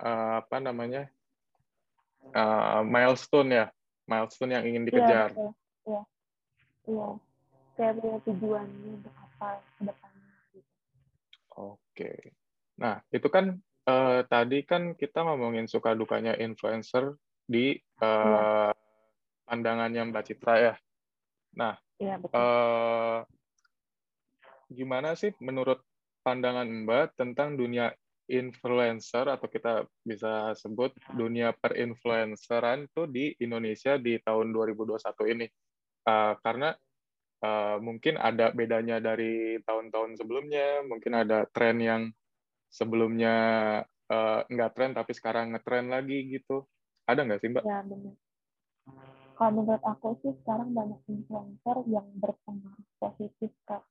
uh, 0.00 0.42
apa 0.42 0.56
namanya 0.58 1.10
uh, 2.32 2.80
milestone 2.82 3.50
ya, 3.52 3.66
milestone 4.08 4.52
yang 4.56 4.64
ingin 4.64 4.82
iya, 4.82 4.88
dikejar. 4.88 5.30
Iya, 5.34 5.50
iya, 5.86 6.02
iya. 6.88 7.08
Kayak 7.74 7.92
punya 7.98 8.18
tujuannya 8.22 8.90
untuk 9.02 9.14
apa 9.18 9.48
ke 9.58 9.82
depannya. 9.82 10.34
Gitu. 10.54 10.72
Oke. 11.58 12.12
Nah, 12.78 13.02
itu 13.10 13.28
kan 13.30 13.58
uh, 13.90 14.20
tadi 14.26 14.62
kan 14.62 14.94
kita 14.94 15.26
ngomongin 15.26 15.66
suka 15.66 15.94
dukanya 15.98 16.38
influencer 16.38 17.18
di 17.44 17.74
uh, 18.00 18.70
ya. 18.70 18.72
pandangannya 19.46 20.02
Mbak 20.10 20.24
Citra 20.30 20.54
ya. 20.58 20.74
Nah, 21.58 21.74
ya, 21.98 22.18
betul. 22.18 22.34
Uh, 22.38 23.18
gimana 24.70 25.14
sih 25.14 25.30
menurut 25.38 25.82
pandangan 26.24 26.66
Mbak 26.66 27.18
tentang 27.20 27.54
dunia 27.54 27.92
influencer 28.28 29.28
atau 29.28 29.48
kita 29.48 29.84
bisa 30.00 30.56
sebut 30.56 30.92
dunia 31.12 31.52
perinfluenceran 31.56 32.88
itu 32.88 33.02
di 33.08 33.36
Indonesia 33.40 34.00
di 34.00 34.16
tahun 34.20 34.52
2021 34.52 35.34
ini. 35.36 35.46
Uh, 36.04 36.36
karena 36.44 36.76
uh, 37.44 37.76
mungkin 37.80 38.20
ada 38.20 38.52
bedanya 38.52 39.00
dari 39.00 39.60
tahun-tahun 39.64 40.20
sebelumnya, 40.20 40.84
mungkin 40.84 41.12
ada 41.16 41.48
tren 41.48 41.80
yang 41.80 42.02
sebelumnya 42.68 43.36
uh, 44.08 44.40
nggak 44.48 44.72
tren 44.76 44.92
tapi 44.92 45.12
sekarang 45.16 45.52
ngetren 45.52 45.88
lagi 45.92 46.28
gitu. 46.28 46.64
Ada 47.04 47.24
nggak 47.24 47.40
sih 47.40 47.48
Mbak? 47.52 47.64
Ya, 47.64 47.80
benar 47.84 48.16
kalau 49.34 49.50
menurut 49.60 49.82
aku 49.82 50.14
sih 50.22 50.32
sekarang 50.42 50.70
banyak 50.70 51.00
influencer 51.10 51.76
yang 51.90 52.06
berpengaruh 52.22 52.86
positif 53.02 53.50
kak 53.66 53.82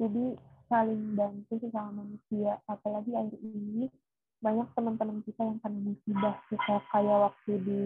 jadi 0.00 0.34
saling 0.68 1.16
bantu 1.16 1.60
sesama 1.60 2.04
manusia. 2.04 2.60
Apalagi 2.68 3.12
akhir 3.14 3.40
ini 3.40 3.88
banyak 4.44 4.68
teman-teman 4.76 5.24
kita 5.24 5.40
yang 5.40 5.58
kena 5.64 5.80
musibah 5.80 6.36
kita 6.52 6.76
kayak 6.92 7.18
waktu 7.30 7.52
di 7.64 7.82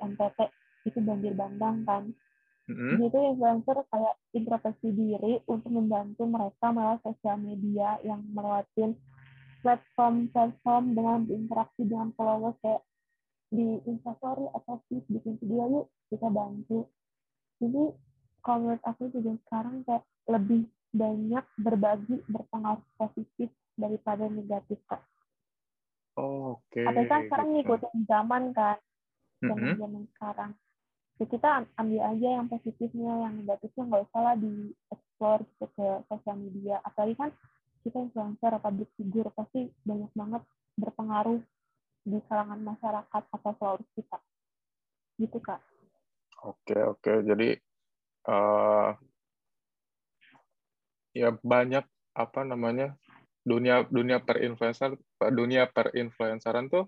NTT 0.00 0.38
itu 0.88 0.98
banjir 1.04 1.32
bandang 1.36 1.84
kan. 1.84 2.04
Mm-hmm. 2.68 3.00
itu 3.00 3.16
influencer 3.32 3.80
kayak 3.88 4.14
introspeksi 4.36 4.92
diri 4.92 5.40
untuk 5.48 5.72
membantu 5.72 6.28
mereka 6.28 6.68
melalui 6.68 7.00
sosial 7.00 7.40
media 7.40 7.96
yang 8.04 8.20
melewati 8.28 8.92
platform-platform 9.64 10.92
dengan 10.92 11.24
berinteraksi 11.24 11.82
dengan 11.88 12.12
followers 12.12 12.60
kayak 12.60 12.84
di 13.48 13.80
instastory 13.88 14.52
atau 14.52 14.84
feed 14.84 15.00
bikin 15.08 15.40
video 15.40 15.64
yuk 15.64 15.86
kita 16.12 16.28
bantu. 16.28 16.84
Jadi 17.56 17.82
kalau 18.44 18.58
menurut 18.68 18.84
aku 18.84 19.02
juga 19.16 19.32
sekarang 19.48 19.76
kayak 19.88 20.04
lebih 20.28 20.68
banyak 20.98 21.44
berbagi 21.54 22.16
berpengaruh 22.26 22.82
positif 22.98 23.54
daripada 23.78 24.26
negatif 24.26 24.82
kak. 24.90 25.02
Oh, 26.18 26.58
oke 26.58 26.66
okay. 26.74 26.82
tapi 26.82 27.06
kan 27.06 27.20
sekarang 27.30 27.48
ngikutin 27.54 27.98
zaman 28.10 28.42
kan. 28.50 28.78
Zaman 29.38 29.78
zaman 29.78 30.02
mm-hmm. 30.02 30.14
sekarang. 30.18 30.50
Jadi 31.18 31.26
ya 31.26 31.34
kita 31.34 31.50
ambil 31.78 32.02
aja 32.14 32.28
yang 32.42 32.46
positifnya 32.46 33.12
yang 33.26 33.32
negatifnya 33.38 33.82
nggak 33.86 34.02
usah 34.10 34.20
lah 34.22 34.34
di 34.38 34.70
explore 34.90 35.42
gitu 35.46 35.66
ke 35.78 35.86
sosial 36.10 36.36
media. 36.38 36.76
Apalagi 36.82 37.14
kan 37.18 37.30
kita 37.86 37.96
influencer 38.02 38.50
atau 38.50 38.62
public 38.62 38.90
figure 38.98 39.30
pasti 39.34 39.70
banyak 39.86 40.10
banget 40.14 40.42
berpengaruh 40.78 41.42
di 42.06 42.18
kalangan 42.30 42.60
masyarakat 42.62 43.22
atau 43.34 43.52
followers 43.58 43.90
kita 43.94 44.18
gitu 45.18 45.38
kak. 45.42 45.62
Oke 46.46 46.78
oke. 46.78 47.12
Jadi 47.26 47.58
uh, 48.30 48.94
ya 51.18 51.34
banyak 51.42 51.82
apa 52.14 52.40
namanya 52.46 52.94
dunia 53.42 53.82
dunia 53.90 54.22
perinfluencer 54.22 54.94
dunia 55.34 55.66
perinfluenceran 55.66 56.70
tuh 56.70 56.86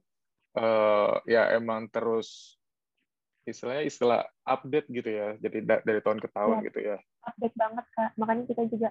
uh, 0.54 1.18
ya 1.26 1.50
emang 1.58 1.90
terus 1.90 2.58
istilahnya 3.48 3.84
istilah 3.88 4.20
update 4.46 4.86
gitu 4.92 5.10
ya 5.10 5.34
jadi 5.42 5.58
da 5.66 5.76
dari 5.82 6.00
tahun 6.04 6.20
ke 6.22 6.28
tahun 6.30 6.56
ya, 6.60 6.64
gitu 6.70 6.78
ya 6.94 6.96
update 7.26 7.56
banget 7.56 7.86
kak 7.96 8.10
makanya 8.20 8.44
kita 8.46 8.62
juga 8.70 8.88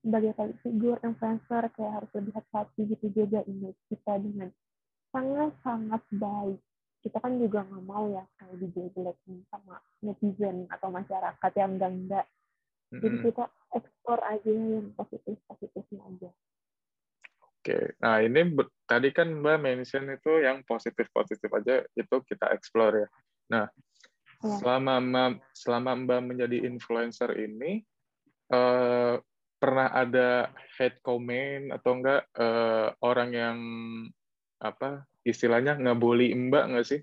sebagai 0.00 0.32
figur 0.64 0.96
influencer 1.04 1.68
kayak 1.76 1.92
harus 2.00 2.10
lebih 2.16 2.32
hati-hati 2.32 2.80
gitu 2.88 3.06
jaga 3.12 3.40
image 3.44 3.80
kita 3.92 4.16
dengan 4.16 4.48
sangat-sangat 5.12 6.02
baik. 6.16 6.60
Kita 7.00 7.16
kan 7.20 7.36
juga 7.36 7.64
nggak 7.64 7.84
mau 7.84 8.08
ya 8.08 8.24
kalau 8.36 8.56
dijelekin 8.60 9.44
sama 9.48 9.80
netizen 10.04 10.68
atau 10.72 10.88
masyarakat 10.88 11.52
yang 11.56 11.70
enggak-enggak. 11.76 12.26
Jadi 12.90 13.06
mm 13.06 13.16
-hmm. 13.20 13.26
kita 13.28 13.44
ekspor 14.10 14.26
aja 14.26 14.50
yang 14.50 14.90
positif-positifnya 14.98 16.00
aja. 16.02 16.30
Oke, 17.46 17.94
nah 18.02 18.18
ini 18.18 18.58
tadi 18.90 19.14
kan 19.14 19.30
Mbak 19.30 19.58
mention 19.62 20.10
itu 20.10 20.42
yang 20.42 20.66
positif-positif 20.66 21.46
aja 21.46 21.86
itu 21.94 22.16
kita 22.26 22.50
explore 22.50 23.06
ya. 23.06 23.08
Nah, 23.54 23.64
ya. 24.42 24.56
selama 24.58 24.98
Mbak, 24.98 25.30
selama 25.54 25.90
Mbak 25.94 26.20
menjadi 26.26 26.58
influencer 26.66 27.30
ini, 27.38 27.86
uh, 28.50 29.22
pernah 29.62 29.94
ada 29.94 30.50
hate 30.74 30.98
comment 31.06 31.70
atau 31.70 31.90
enggak 31.94 32.26
uh, 32.34 32.90
orang 33.06 33.30
yang 33.30 33.58
apa 34.58 35.06
istilahnya 35.22 35.78
ngebully 35.78 36.34
mbak 36.34 36.66
nggak 36.66 36.88
sih? 36.88 37.00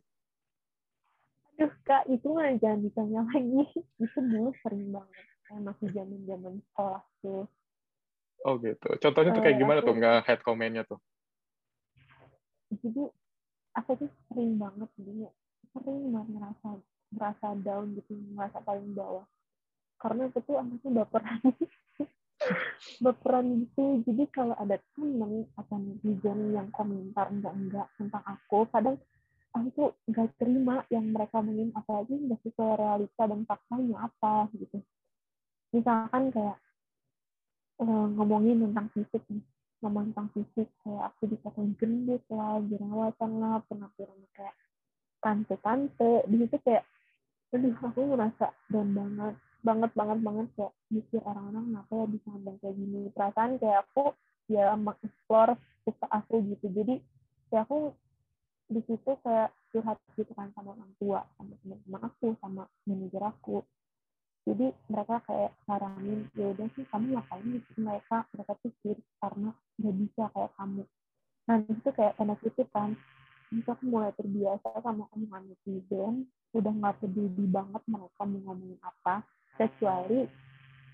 Aduh 1.55 1.73
kak 1.87 2.03
itu 2.11 2.27
mah 2.35 2.51
jangan 2.59 2.83
ditanya 2.83 3.21
lagi 3.31 3.63
itu 4.03 4.17
dulu 4.19 4.51
sering 4.65 4.91
banget 4.91 5.36
kayak 5.47 5.61
masih 5.63 5.87
zaman 5.95 6.21
zaman 6.27 6.53
sekolah 6.71 7.03
tuh. 7.23 7.43
Oh 8.45 8.53
gitu. 8.61 8.89
Contohnya 9.01 9.31
tuh 9.33 9.43
kayak 9.43 9.57
uh, 9.57 9.61
gimana 9.63 9.79
aku, 9.81 9.87
tuh 9.89 9.95
nggak 9.97 10.17
head 10.27 10.39
commentnya 10.45 10.83
tuh? 10.85 10.99
Jadi 12.67 13.03
aku 13.77 13.91
tuh 13.93 14.09
sering 14.29 14.57
banget 14.57 14.89
jadi 14.97 15.29
sering 15.77 16.09
banget 16.09 16.29
merasa 16.33 16.69
merasa 17.13 17.47
down 17.61 17.93
gitu 17.93 18.17
merasa 18.33 18.57
paling 18.65 18.89
bawah 18.97 19.25
karena 20.01 20.29
aku 20.29 20.39
tuh 20.41 20.57
anaknya 20.57 20.89
baperan 21.05 21.41
berperan 23.03 23.45
gitu 23.65 24.01
jadi 24.05 24.23
kalau 24.33 24.55
ada 24.57 24.81
temen 24.97 25.45
atau 25.53 25.77
netizen 25.77 26.57
yang 26.57 26.69
komentar 26.73 27.29
enggak 27.29 27.53
enggak 27.53 27.87
tentang 28.01 28.23
aku 28.25 28.65
kadang 28.73 28.97
aku 29.53 29.67
tuh 29.73 29.89
nggak 30.09 30.29
terima 30.41 30.85
yang 30.89 31.05
mereka 31.13 31.41
mungkin 31.41 31.73
apalagi 31.77 32.13
nggak 32.13 32.41
sesuai 32.45 32.77
realita 32.77 33.23
dan 33.29 33.41
faktanya 33.45 33.97
apa 34.09 34.49
gitu 34.57 34.81
misalkan 35.75 36.31
kayak 36.31 36.57
uh, 37.81 38.07
ngomongin 38.15 38.63
tentang 38.63 38.87
fisik 38.93 39.23
nih 39.27 39.43
ngomong 39.81 40.09
tentang 40.09 40.29
fisik 40.33 40.69
kayak 40.81 41.13
aku 41.13 41.29
dikatain 41.29 41.77
gendut 41.77 42.23
lah 42.33 42.57
jerawatan 42.65 43.31
lah 43.37 43.61
penampilan 43.69 44.21
kayak 44.33 44.55
tante-tante. 45.21 46.25
Di 46.25 46.35
situ 46.45 46.57
kayak 46.65 46.83
aduh 47.53 47.75
aku 47.79 47.99
ngerasa 48.11 48.47
down 48.67 48.89
banget 48.91 49.35
banget 49.61 49.91
banget 49.93 50.19
banget 50.21 50.47
kayak 50.57 50.73
mikir 50.91 51.21
orang-orang 51.23 51.63
kenapa 51.71 51.91
ya 51.93 52.05
bisa 52.09 52.27
ngomong 52.33 52.57
kayak 52.57 52.75
gini. 52.75 53.01
Perasaan 53.13 53.51
kayak 53.61 53.79
aku 53.85 54.03
ya 54.49 54.65
mengeksplor 54.73 55.49
suka 55.85 56.07
aku 56.09 56.35
gitu. 56.57 56.65
Jadi 56.73 56.95
kayak 57.53 57.63
aku 57.69 57.93
di 58.67 58.81
situ 58.83 59.11
kayak 59.23 59.53
curhat 59.71 59.97
gitu 60.17 60.31
kan 60.35 60.51
sama 60.51 60.75
orang 60.75 60.91
tua 60.99 61.23
sama 61.39 61.53
teman-teman 61.63 62.01
aku 62.03 62.35
sama 62.43 62.67
manajer 62.83 63.23
aku 63.23 63.63
jadi 64.47 64.71
mereka 64.87 65.19
kayak 65.27 65.51
saranin 65.67 66.23
ya 66.31 66.55
udah 66.55 66.67
sih 66.79 66.87
kamu 66.87 67.19
ngapain 67.19 67.43
gitu 67.51 67.71
mereka 67.83 68.23
mereka 68.31 68.51
tuh 68.63 68.71
karena 69.19 69.49
nggak 69.75 69.95
bisa 69.99 70.23
kayak 70.31 70.51
kamu. 70.55 70.83
Nah 71.51 71.55
itu 71.67 71.89
kayak 71.91 72.15
tanda 72.15 72.35
kutip 72.39 72.67
kan 72.71 72.95
itu 73.51 73.67
aku 73.67 73.83
mulai 73.91 74.15
terbiasa 74.15 74.79
sama 74.79 75.03
omongan 75.11 75.51
netizen 75.51 76.31
udah 76.55 76.71
nggak 76.71 76.95
peduli 77.03 77.43
banget 77.51 77.83
mereka 77.91 78.21
mau 78.23 78.39
ngomongin 78.39 78.79
apa 78.79 79.27
kecuali 79.59 80.31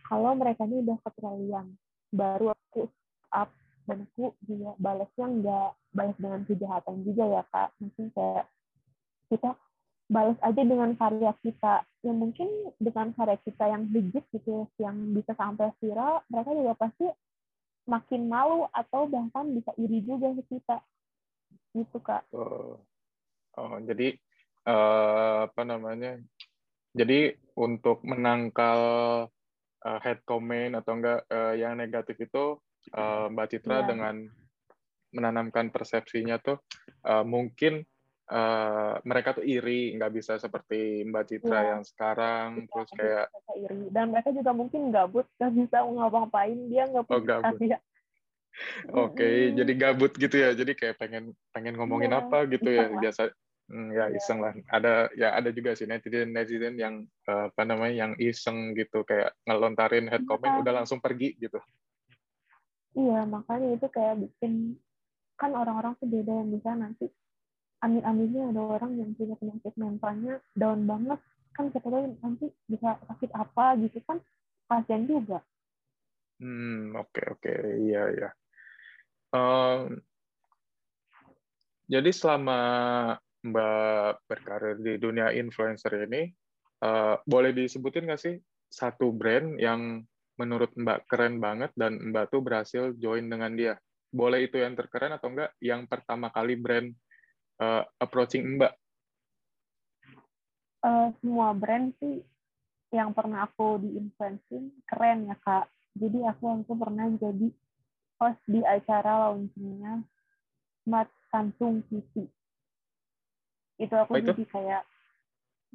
kalau 0.09 0.33
mereka 0.33 0.65
ini 0.65 0.81
udah 0.81 0.97
keterlaluan. 1.05 1.67
Baru 2.09 2.49
aku 2.53 2.89
up 3.33 3.49
dan 3.85 4.09
aku 4.09 4.33
juga 4.49 4.73
balasnya 4.81 5.25
nggak 5.29 5.69
balas 5.93 6.17
dengan 6.17 6.41
kejahatan 6.49 6.95
juga 7.05 7.23
ya 7.29 7.43
kak. 7.53 7.69
Mungkin 7.77 8.05
kayak 8.17 8.45
kita 9.29 9.49
balas 10.13 10.37
aja 10.45 10.61
dengan 10.61 10.93
karya 10.93 11.33
kita. 11.41 11.81
Yang 12.05 12.17
mungkin 12.21 12.49
dengan 12.77 13.07
karya 13.17 13.37
kita 13.41 13.65
yang 13.65 13.89
legit 13.89 14.25
gitu 14.29 14.69
yang 14.77 15.17
bisa 15.17 15.33
sampai 15.33 15.73
viral 15.81 16.21
mereka 16.29 16.51
juga 16.53 16.73
pasti 16.77 17.07
makin 17.89 18.21
malu 18.29 18.69
atau 18.69 19.09
bahkan 19.09 19.49
bisa 19.49 19.73
iri 19.81 20.05
juga 20.05 20.29
ke 20.37 20.43
kita. 20.53 20.77
Gitu 21.73 21.97
kak. 22.05 22.29
Oh, 22.37 22.77
oh 23.57 23.75
jadi 23.81 24.13
uh, 24.69 25.49
apa 25.49 25.61
namanya? 25.65 26.21
Jadi 26.93 27.33
untuk 27.57 28.05
menangkal 28.05 28.79
uh, 29.81 29.99
head 30.05 30.21
comment 30.29 30.77
atau 30.77 30.93
enggak 30.93 31.25
uh, 31.33 31.57
yang 31.57 31.73
negatif 31.73 32.21
itu 32.21 32.61
uh, 32.93 33.25
Mbak 33.33 33.47
Citra 33.49 33.81
yeah. 33.81 33.87
dengan 33.89 34.15
menanamkan 35.13 35.69
persepsinya 35.69 36.41
tuh 36.41 36.61
uh, 37.05 37.25
mungkin 37.25 37.85
uh, 38.33 38.97
mereka 39.05 39.37
tuh 39.37 39.45
iri 39.45 39.93
nggak 39.93 40.11
bisa 40.11 40.41
seperti 40.41 41.05
Mbak 41.05 41.23
Citra 41.29 41.59
ya. 41.61 41.69
yang 41.77 41.83
sekarang 41.85 42.47
bisa, 42.65 42.71
terus 42.73 42.91
kayak 42.97 43.25
iri 43.53 43.81
dan 43.93 44.09
mereka 44.09 44.29
juga 44.33 44.51
mungkin 44.51 44.89
gabut 44.89 45.29
nggak 45.37 45.53
bisa 45.53 45.77
ngapa-ngapain 45.85 46.59
dia 46.67 46.83
nggak 46.89 47.05
oh, 47.05 47.09
punya 47.21 47.37
oh, 47.37 47.43
karya 47.45 47.77
Oke, 48.93 49.17
okay, 49.17 49.37
mm. 49.49 49.53
jadi 49.57 49.73
gabut 49.73 50.13
gitu 50.13 50.35
ya. 50.37 50.53
Jadi 50.53 50.77
kayak 50.77 51.01
pengen 51.01 51.33
pengen 51.49 51.73
ngomongin 51.73 52.13
ya, 52.13 52.21
apa 52.21 52.45
gitu 52.45 52.69
ya. 52.69 52.85
Biasa 52.85 53.33
hmm, 53.65 53.89
ya 53.89 54.05
iya. 54.13 54.17
iseng 54.21 54.45
lah. 54.45 54.53
Ada 54.69 55.09
ya 55.17 55.33
ada 55.33 55.49
juga 55.49 55.73
sih 55.73 55.89
netizen 55.89 56.29
netizen 56.29 56.77
yang 56.77 57.01
uh, 57.25 57.49
apa 57.49 57.63
namanya 57.65 58.05
yang 58.05 58.13
iseng 58.21 58.77
gitu 58.77 59.01
kayak 59.09 59.33
ngelontarin 59.49 60.05
head 60.05 60.21
comment 60.29 60.53
ya. 60.53 60.61
udah 60.61 60.73
langsung 60.85 61.01
pergi 61.01 61.33
gitu. 61.41 61.57
Iya, 62.93 63.25
makanya 63.25 63.73
itu 63.73 63.89
kayak 63.89 64.21
bikin 64.21 64.77
kan 65.33 65.49
orang-orang 65.57 65.97
tuh 65.97 66.05
beda 66.05 66.29
yang 66.29 66.49
bisa 66.53 66.77
nanti 66.77 67.09
amin-aminnya 67.83 68.55
ada 68.55 68.61
orang 68.79 68.95
yang 68.95 69.11
punya 69.13 69.35
penyakit 69.35 69.73
mentalnya 69.75 70.39
down 70.55 70.87
banget. 70.87 71.19
Kan 71.53 71.69
kita 71.69 71.85
tahu 71.85 72.15
nanti 72.23 72.47
bisa 72.65 72.97
sakit 73.11 73.29
apa 73.35 73.77
gitu 73.83 73.99
kan 74.07 74.17
kasihan 74.71 75.03
juga. 75.05 75.39
Hmm 76.39 76.95
oke 76.95 77.11
okay, 77.13 77.25
oke. 77.29 77.43
Okay. 77.43 77.61
iya 77.83 78.03
iya. 78.09 78.29
Um, 79.33 79.99
jadi 81.91 82.09
selama 82.09 82.59
mbak 83.43 84.23
berkarir 84.25 84.79
di 84.79 84.95
dunia 84.95 85.35
influencer 85.35 86.07
ini 86.07 86.31
uh, 86.79 87.19
boleh 87.27 87.51
disebutin 87.51 88.07
nggak 88.07 88.21
sih 88.21 88.35
satu 88.71 89.11
brand 89.11 89.59
yang 89.59 90.01
menurut 90.39 90.73
mbak 90.73 91.05
keren 91.05 91.37
banget 91.37 91.69
dan 91.77 91.99
mbak 91.99 92.31
tuh 92.33 92.41
berhasil 92.41 92.95
join 92.97 93.27
dengan 93.27 93.53
dia? 93.53 93.75
Boleh 94.13 94.45
itu 94.45 94.57
yang 94.61 94.73
terkeren 94.73 95.13
atau 95.13 95.29
enggak 95.33 95.51
yang 95.61 95.85
pertama 95.85 96.33
kali 96.33 96.57
brand 96.57 96.89
uh, 97.59 97.83
approaching 98.01 98.57
Mbak? 98.57 98.73
Uh, 100.83 101.15
semua 101.19 101.55
brand 101.55 101.95
sih 101.99 102.23
yang 102.93 103.09
pernah 103.15 103.49
aku 103.49 103.81
diinfluencing 103.81 104.69
keren 104.85 105.31
ya 105.31 105.35
kak. 105.41 105.65
Jadi 105.97 106.21
aku 106.25 106.61
aku 106.61 106.73
pernah 106.77 107.09
jadi 107.17 107.49
host 108.21 108.41
di 108.45 108.61
acara 108.61 109.29
launchingnya 109.29 110.05
Smart 110.85 111.09
Samsung 111.33 111.81
TV. 111.89 112.29
Itu 113.81 113.95
aku 113.97 114.21
itu? 114.21 114.29
jadi 114.29 114.43
kayak 114.45 114.83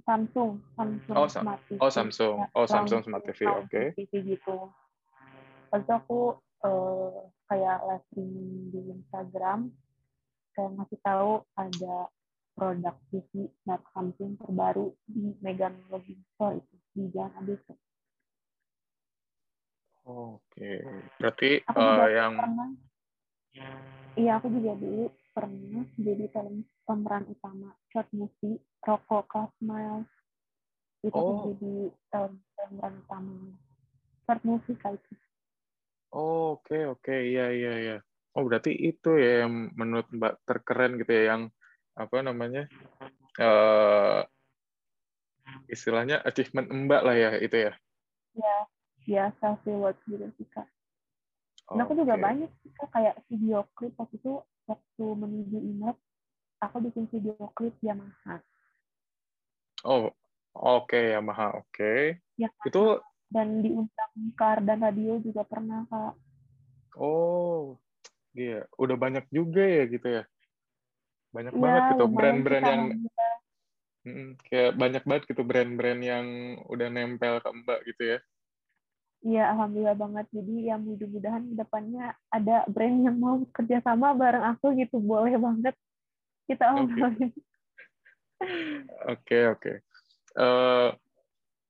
Samsung, 0.06 0.62
Samsung 0.78 1.16
oh, 1.18 1.26
Smart 1.26 1.60
TV. 1.66 1.78
Oh 1.82 1.90
Samsung, 1.90 2.36
oh 2.54 2.66
Samsung 2.70 3.02
Smart 3.02 3.24
TV, 3.26 3.40
oke. 3.50 3.66
Okay. 3.66 3.86
TV 3.98 4.38
gitu. 4.38 4.70
Lalu 5.74 5.90
aku 5.90 6.20
uh, 6.62 7.26
kayak 7.50 7.82
live 7.82 8.08
di 8.14 8.80
Instagram 8.94 9.74
kayak 10.58 10.74
ngasih 10.74 11.00
tahu 11.06 11.32
ada 11.54 12.10
produk 12.58 12.96
TV 13.14 13.46
smart 13.62 13.86
something 13.94 14.34
terbaru 14.42 14.90
di 15.06 15.30
Megan 15.38 15.78
Login 15.86 16.18
Store 16.34 16.58
itu 16.58 16.74
di 16.98 17.06
Jalan 17.14 17.30
ABC. 17.38 17.66
Oke, 20.08 20.82
berarti 21.22 21.62
aku 21.62 21.78
uh, 21.78 22.10
yang 22.10 22.34
pernah, 22.34 22.68
iya 24.18 24.42
aku 24.42 24.50
juga 24.50 24.74
dulu 24.74 25.06
pernah 25.30 25.86
jadi 25.94 26.26
film 26.34 26.66
pemeran 26.82 27.28
utama 27.30 27.70
short 27.94 28.10
movie 28.10 28.58
Rocco 28.82 29.22
Class 29.30 29.54
Miles 29.62 30.10
itu 31.06 31.14
oh. 31.14 31.54
jadi 31.54 31.94
film 32.10 32.34
pemeran 32.58 32.94
utama 33.06 33.36
short 34.26 34.42
movie 34.42 34.74
kayak 34.82 34.98
itu. 34.98 35.14
Oh, 36.10 36.58
oke 36.58 36.66
okay, 36.66 36.82
oke 36.88 37.04
okay. 37.06 37.20
iya 37.30 37.46
iya 37.54 37.72
iya. 37.78 37.98
Oh 38.38 38.46
berarti 38.46 38.70
itu 38.70 39.18
ya 39.18 39.42
yang 39.42 39.74
menurut 39.74 40.06
Mbak 40.14 40.46
terkeren 40.46 40.94
gitu 41.02 41.10
ya 41.10 41.34
yang 41.34 41.50
apa 41.98 42.22
namanya 42.22 42.70
uh, 43.42 44.22
istilahnya 45.66 46.22
achievement 46.22 46.70
Mbak 46.70 47.02
lah 47.02 47.16
ya 47.18 47.30
itu 47.42 47.56
ya? 47.66 47.72
Ya 48.38 48.56
biasa 49.02 49.58
sih 49.66 49.74
buat 49.74 49.98
gitu 50.06 50.30
sih 50.38 50.46
kak. 50.54 50.70
Dan 51.66 51.82
aku 51.82 51.98
juga 51.98 52.14
banyak 52.14 52.46
sih 52.62 52.70
kak 52.78 52.94
kayak 52.94 53.18
video 53.26 53.66
klip 53.74 53.98
waktu 53.98 54.22
itu 54.22 54.38
waktu 54.70 55.04
menuju 55.18 55.58
Imlek 55.58 55.98
aku 56.62 56.76
bikin 56.86 57.10
video 57.10 57.34
klip 57.58 57.74
Yamaha. 57.82 58.38
Oh 59.82 60.14
oke 60.54 60.94
okay, 60.94 61.18
Yamaha 61.18 61.58
oke. 61.58 61.74
Okay. 61.74 62.22
Ya, 62.38 62.54
itu 62.62 63.02
dan 63.34 63.66
diundang 63.66 64.14
kar 64.38 64.62
dan 64.62 64.78
radio 64.78 65.18
juga 65.18 65.42
pernah 65.42 65.82
kak. 65.90 66.14
Oh 66.94 67.74
Iya, 68.36 68.68
udah 68.76 68.96
banyak 68.96 69.24
juga 69.32 69.62
ya 69.64 69.84
gitu 69.88 70.08
ya. 70.08 70.22
Banyak 71.32 71.54
ya, 71.54 71.60
banget 71.60 71.82
gitu 71.94 72.04
brand-brand 72.08 72.64
yang 72.64 72.82
mm, 74.04 74.28
kayak 74.48 74.72
banyak 74.76 75.02
banget 75.04 75.22
gitu 75.28 75.42
brand-brand 75.44 76.00
yang 76.04 76.26
udah 76.68 76.88
nempel 76.88 77.40
ke 77.40 77.50
Mbak 77.52 77.80
gitu 77.94 78.02
ya. 78.16 78.18
Iya, 79.18 79.42
alhamdulillah 79.50 79.98
banget. 79.98 80.26
Jadi 80.30 80.54
ya 80.70 80.76
mudah-mudahan 80.78 81.44
depannya 81.58 82.14
ada 82.30 82.62
brand 82.70 82.96
yang 83.02 83.16
mau 83.18 83.42
kerjasama 83.50 84.14
bareng 84.14 84.46
aku 84.54 84.78
gitu, 84.78 85.02
boleh 85.02 85.34
banget 85.34 85.74
kita 86.46 86.64
obrolin. 86.78 87.34
Oke, 89.10 89.38
oke. 89.50 89.72
Eh, 90.38 90.88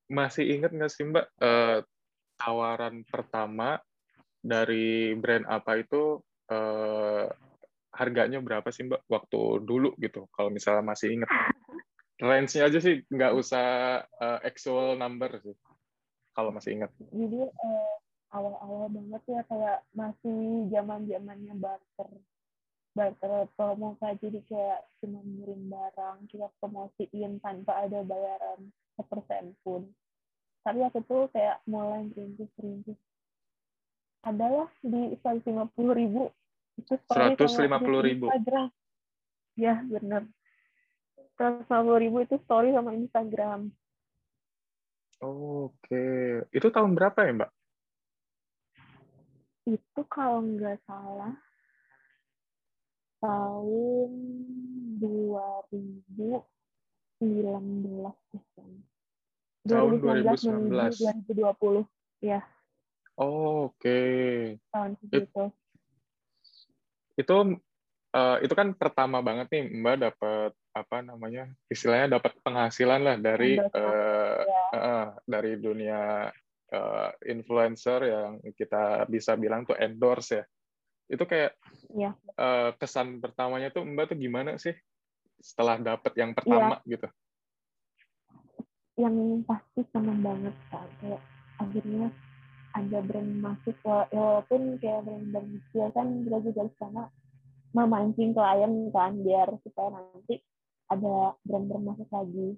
masih 0.09 0.45
ingat 0.57 0.73
nggak 0.73 0.93
sih 0.93 1.05
Mbak 1.05 1.27
uh, 1.41 1.79
tawaran 2.41 3.05
pertama 3.05 3.77
dari 4.41 5.13
brand 5.17 5.45
apa 5.45 5.85
itu 5.85 6.25
uh, 6.53 7.27
harganya 7.95 8.39
berapa 8.39 8.69
sih 8.71 8.87
Mbak 8.87 9.09
waktu 9.09 9.41
dulu 9.65 9.97
gitu? 9.99 10.29
Kalau 10.35 10.53
misalnya 10.53 10.85
masih 10.85 11.21
inget 11.21 11.31
range-nya 12.19 12.67
aja 12.67 12.79
sih 12.83 13.07
nggak 13.07 13.33
usah 13.39 13.67
uh, 14.19 14.39
actual 14.43 14.99
number 14.99 15.39
sih 15.39 15.55
kalau 16.35 16.51
masih 16.51 16.79
ingat. 16.79 16.91
Jadi 17.15 17.47
uh, 17.47 17.95
awal-awal 18.35 18.91
banget 18.93 19.23
ya 19.27 19.41
kayak 19.49 19.79
masih 19.95 20.69
zaman 20.71 21.07
zamannya 21.09 21.55
barter 21.57 22.11
barter 22.93 23.47
promo 23.55 23.95
kayak 24.03 24.19
jadi 24.19 24.41
kayak 24.51 24.81
cuma 24.99 25.23
ngirim 25.23 25.71
barang 25.71 26.27
kita 26.27 26.51
promosiin 26.59 27.39
tanpa 27.39 27.87
ada 27.87 28.03
bayaran 28.03 28.75
sepersen 28.99 29.55
pun. 29.63 29.87
Tapi 30.67 30.83
aku 30.83 30.99
tuh 31.07 31.31
kayak 31.31 31.63
mulai 31.71 32.11
rintis 32.13 32.51
rintis 32.59 32.99
adalah 34.23 34.69
di 34.83 35.15
150 35.23 35.75
ribu. 35.95 36.31
Itu 36.79 36.95
seratus 37.11 37.59
lima 37.59 37.83
puluh 37.83 38.01
ribu. 38.07 38.31
Instagram. 38.31 38.71
ya 39.59 39.83
benar. 39.83 40.23
Seratus 41.35 41.67
lima 41.67 41.83
puluh 41.83 41.99
ribu 41.99 42.17
itu 42.23 42.37
story 42.47 42.71
sama 42.71 42.95
Instagram. 42.95 43.75
Oke. 45.19 46.07
Itu 46.55 46.71
tahun 46.71 46.95
berapa 46.95 47.19
ya 47.27 47.33
mbak? 47.35 47.51
Itu 49.67 50.01
kalau 50.07 50.41
nggak 50.47 50.79
salah 50.87 51.35
tahun 53.19 54.11
2019 55.03 56.39
tahun 59.67 59.99
2019 59.99 60.71
2020 61.27 61.83
ya 62.23 62.41
Oh, 63.19 63.75
Oke. 63.75 63.83
Okay. 63.83 64.35
Tahun 64.71 64.93
segitu. 65.03 65.43
It, 67.19 67.27
itu 67.27 67.37
uh, 68.15 68.37
itu 68.39 68.55
kan 68.55 68.71
pertama 68.79 69.19
banget 69.19 69.51
nih 69.51 69.65
Mbak 69.75 69.97
dapat 70.07 70.53
apa 70.79 70.97
namanya 71.03 71.51
istilahnya 71.67 72.23
dapat 72.23 72.39
penghasilan 72.47 73.01
lah 73.03 73.17
dari 73.19 73.59
uh, 73.59 74.39
ya. 74.47 74.63
uh, 74.71 75.09
dari 75.27 75.59
dunia 75.59 76.31
uh, 76.71 77.11
influencer 77.27 78.07
yang 78.07 78.39
kita 78.55 79.03
bisa 79.11 79.35
bilang 79.35 79.67
tuh 79.67 79.75
endorse 79.75 80.39
ya 80.39 80.45
itu 81.09 81.25
kayak 81.25 81.57
ya. 81.97 82.15
uh, 82.37 82.71
kesan 82.77 83.19
pertamanya 83.19 83.73
tuh 83.73 83.83
mbak 83.83 84.13
tuh 84.13 84.19
gimana 84.21 84.61
sih 84.61 84.77
setelah 85.41 85.81
dapat 85.81 86.13
yang 86.15 86.37
pertama 86.37 86.79
ya. 86.85 86.95
gitu 86.95 87.09
yang 88.99 89.17
pasti 89.49 89.83
seneng 89.91 90.21
banget 90.21 90.55
kan 90.69 90.89
kayak 91.01 91.23
akhirnya 91.59 92.13
ada 92.77 92.99
brand 93.01 93.33
masuk 93.41 93.77
walaupun 93.85 94.77
kayak 94.83 95.05
brand-brand 95.05 95.49
kecil 95.57 95.89
kan 95.97 96.07
kita 96.25 96.39
juga 96.45 96.61
di 96.69 96.75
sana 96.77 97.03
memancing 97.73 98.33
klien 98.33 98.73
kan 98.93 99.13
biar 99.25 99.49
supaya 99.65 99.89
nanti 99.97 100.41
ada 100.89 101.37
brand-brand 101.45 101.85
masuk 101.85 102.09
lagi. 102.13 102.57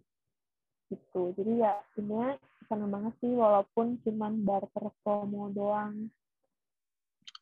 Gitu. 0.91 1.23
Jadi 1.39 1.53
ya 1.63 1.79
ini 1.99 2.35
senang 2.67 2.91
banget 2.91 3.15
sih 3.23 3.33
walaupun 3.35 3.99
cuman 4.03 4.43
barter 4.43 4.91
promo 5.03 5.51
doang. 5.51 6.11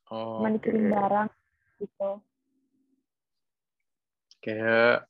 Oh, 0.08 0.40
cuma 0.40 0.56
dikirim 0.56 0.88
barang 0.88 1.28
gitu. 1.84 2.10
Kayak 4.40 5.04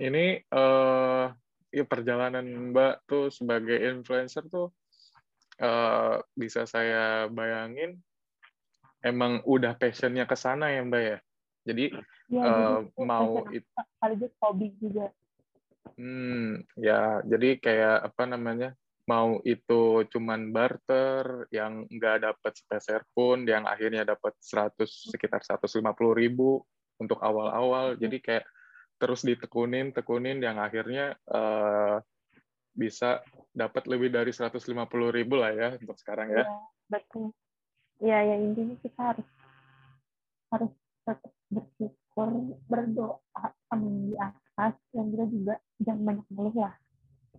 ini 0.00 0.40
uh, 0.48 1.28
ya 1.68 1.84
perjalanan 1.84 2.72
Mbak 2.72 3.04
tuh 3.04 3.28
sebagai 3.28 3.76
influencer 3.76 4.48
tuh 4.48 4.72
uh, 5.60 6.18
bisa 6.34 6.64
saya 6.64 7.28
bayangin 7.28 8.00
emang 9.04 9.40
udah 9.48 9.76
passionnya 9.76 10.28
ke 10.28 10.36
sana 10.36 10.72
ya 10.72 10.84
Mbak 10.84 11.02
ya. 11.04 11.18
Jadi 11.60 11.84
ya, 12.32 12.42
uh, 12.44 12.78
mau 13.04 13.44
itu 13.52 13.68
sekaligus 13.68 14.32
hobi 14.40 14.72
juga. 14.80 15.12
Hmm, 15.96 16.64
ya 16.76 17.20
jadi 17.24 17.60
kayak 17.60 18.12
apa 18.12 18.24
namanya? 18.28 18.72
Mau 19.08 19.42
itu 19.42 20.06
cuman 20.06 20.54
barter 20.54 21.50
yang 21.50 21.88
nggak 21.90 22.30
dapat 22.30 22.52
sepeser 22.54 23.02
pun, 23.10 23.42
yang 23.42 23.66
akhirnya 23.66 24.06
dapat 24.06 24.38
100 24.38 24.86
sekitar 24.86 25.42
150 25.42 25.82
ribu 26.14 26.62
untuk 27.00 27.18
awal-awal. 27.18 27.98
Jadi 27.98 28.22
kayak 28.22 28.46
terus 29.00 29.24
ditekunin, 29.26 29.90
tekunin 29.90 30.38
yang 30.38 30.60
akhirnya 30.62 31.16
uh, 31.26 31.98
bisa 32.80 33.20
dapat 33.52 33.84
lebih 33.84 34.08
dari 34.08 34.32
150 34.32 34.64
ribu 35.12 35.36
lah 35.36 35.52
ya 35.52 35.68
untuk 35.76 36.00
sekarang 36.00 36.32
ya. 36.32 36.48
ya 36.48 36.48
betul. 36.88 37.36
Ya, 38.00 38.24
ya 38.24 38.40
intinya 38.40 38.72
kita 38.80 39.00
harus 39.12 39.28
harus 40.48 40.72
tetap 41.04 41.32
bersyukur, 41.52 42.28
berdoa 42.64 43.44
sama 43.68 43.88
di 44.08 44.16
atas, 44.16 44.72
dan 44.96 45.04
kita 45.12 45.24
juga 45.28 45.54
jangan 45.84 46.02
banyak 46.08 46.26
ngeluh 46.32 46.56
lah. 46.56 46.74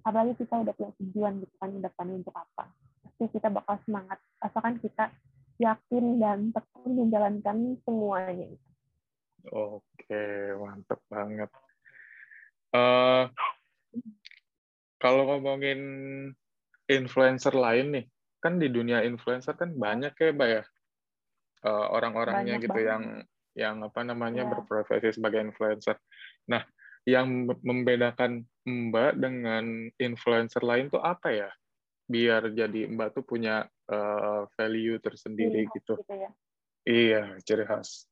Apalagi 0.06 0.38
kita 0.38 0.62
udah 0.62 0.74
punya 0.78 0.92
tujuan 1.02 1.34
gitu 1.42 1.56
kan, 1.58 1.74
depannya 1.74 2.16
untuk 2.22 2.36
apa. 2.38 2.70
Pasti 3.02 3.26
kita 3.34 3.50
bakal 3.50 3.82
semangat, 3.90 4.22
asalkan 4.38 4.78
kita 4.78 5.10
yakin 5.58 6.22
dan 6.22 6.40
tekun 6.54 6.92
menjalankan 6.94 7.58
semuanya. 7.82 8.48
Oke, 9.50 10.24
mantep 10.62 11.02
banget. 11.10 11.50
Uh, 12.72 13.28
kalau 15.02 15.26
ngomongin 15.26 15.82
influencer 16.86 17.58
lain 17.58 17.98
nih, 17.98 18.06
kan 18.38 18.62
di 18.62 18.70
dunia 18.70 19.02
influencer 19.02 19.58
kan 19.58 19.74
banyak 19.74 20.14
ya, 20.14 20.30
Mbak 20.30 20.50
ya, 20.50 20.64
uh, 21.66 21.88
orang-orangnya 21.90 22.62
gitu 22.62 22.70
banget. 22.70 22.90
yang 22.94 23.04
yang 23.52 23.76
apa 23.84 24.06
namanya 24.06 24.48
yeah. 24.48 24.52
berprofesi 24.54 25.18
sebagai 25.18 25.42
influencer. 25.42 25.98
Nah, 26.48 26.62
yang 27.10 27.50
membedakan 27.66 28.46
Mbak 28.62 29.12
dengan 29.18 29.90
influencer 29.98 30.62
lain 30.62 30.94
tuh 30.94 31.02
apa 31.02 31.34
ya? 31.34 31.50
Biar 32.06 32.54
jadi 32.54 32.86
Mbak 32.86 33.10
tuh 33.18 33.24
punya 33.26 33.66
uh, 33.90 34.46
value 34.54 35.02
tersendiri 35.02 35.66
ciri 35.66 35.74
gitu. 35.76 35.94
gitu 35.98 36.14
ya? 36.16 36.32
Iya, 36.86 37.24
ciri 37.42 37.66
khas. 37.66 38.06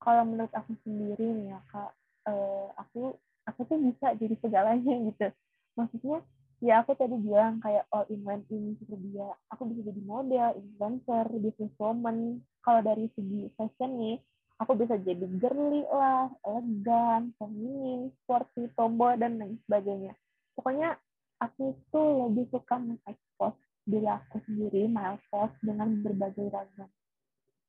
Kalau 0.00 0.24
menurut 0.24 0.52
aku 0.56 0.72
sendiri 0.80 1.26
nih 1.28 1.52
ya 1.52 1.60
kak, 1.68 1.92
uh, 2.30 2.72
aku 2.78 3.12
aku 3.44 3.60
tuh 3.68 3.78
bisa 4.00 4.16
jadi 4.16 4.34
segalanya 4.40 4.94
gitu. 5.12 5.28
Maksudnya 5.76 6.24
ya 6.64 6.80
aku 6.80 6.96
tadi 6.96 7.16
bilang 7.20 7.60
kayak 7.60 7.84
all 7.92 8.08
in 8.08 8.24
one 8.24 8.44
ini 8.52 8.76
seperti 8.76 9.16
dia 9.16 9.32
aku 9.48 9.72
bisa 9.72 9.80
jadi 9.80 10.00
model 10.04 10.48
influencer 10.60 11.24
business 11.40 11.72
woman 11.80 12.44
kalau 12.60 12.84
dari 12.84 13.08
segi 13.16 13.48
fashion 13.56 13.96
nih 13.96 14.20
aku 14.60 14.76
bisa 14.76 15.00
jadi 15.00 15.24
girly 15.40 15.88
lah 15.88 16.28
elegan 16.44 17.32
feminin 17.40 18.12
sporty 18.20 18.68
tomboy 18.76 19.16
dan 19.16 19.40
lain 19.40 19.56
sebagainya 19.64 20.12
pokoknya 20.52 21.00
aku 21.40 21.80
tuh 21.88 22.28
lebih 22.28 22.44
suka 22.52 22.76
mengekspos 22.76 23.56
diri 23.88 24.04
aku 24.04 24.44
sendiri 24.44 24.84
milepost 24.84 25.56
dengan 25.64 26.04
berbagai 26.04 26.44
ragam 26.52 26.92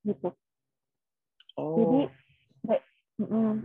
gitu 0.03 0.35
oh. 1.55 1.79
jadi 1.79 2.11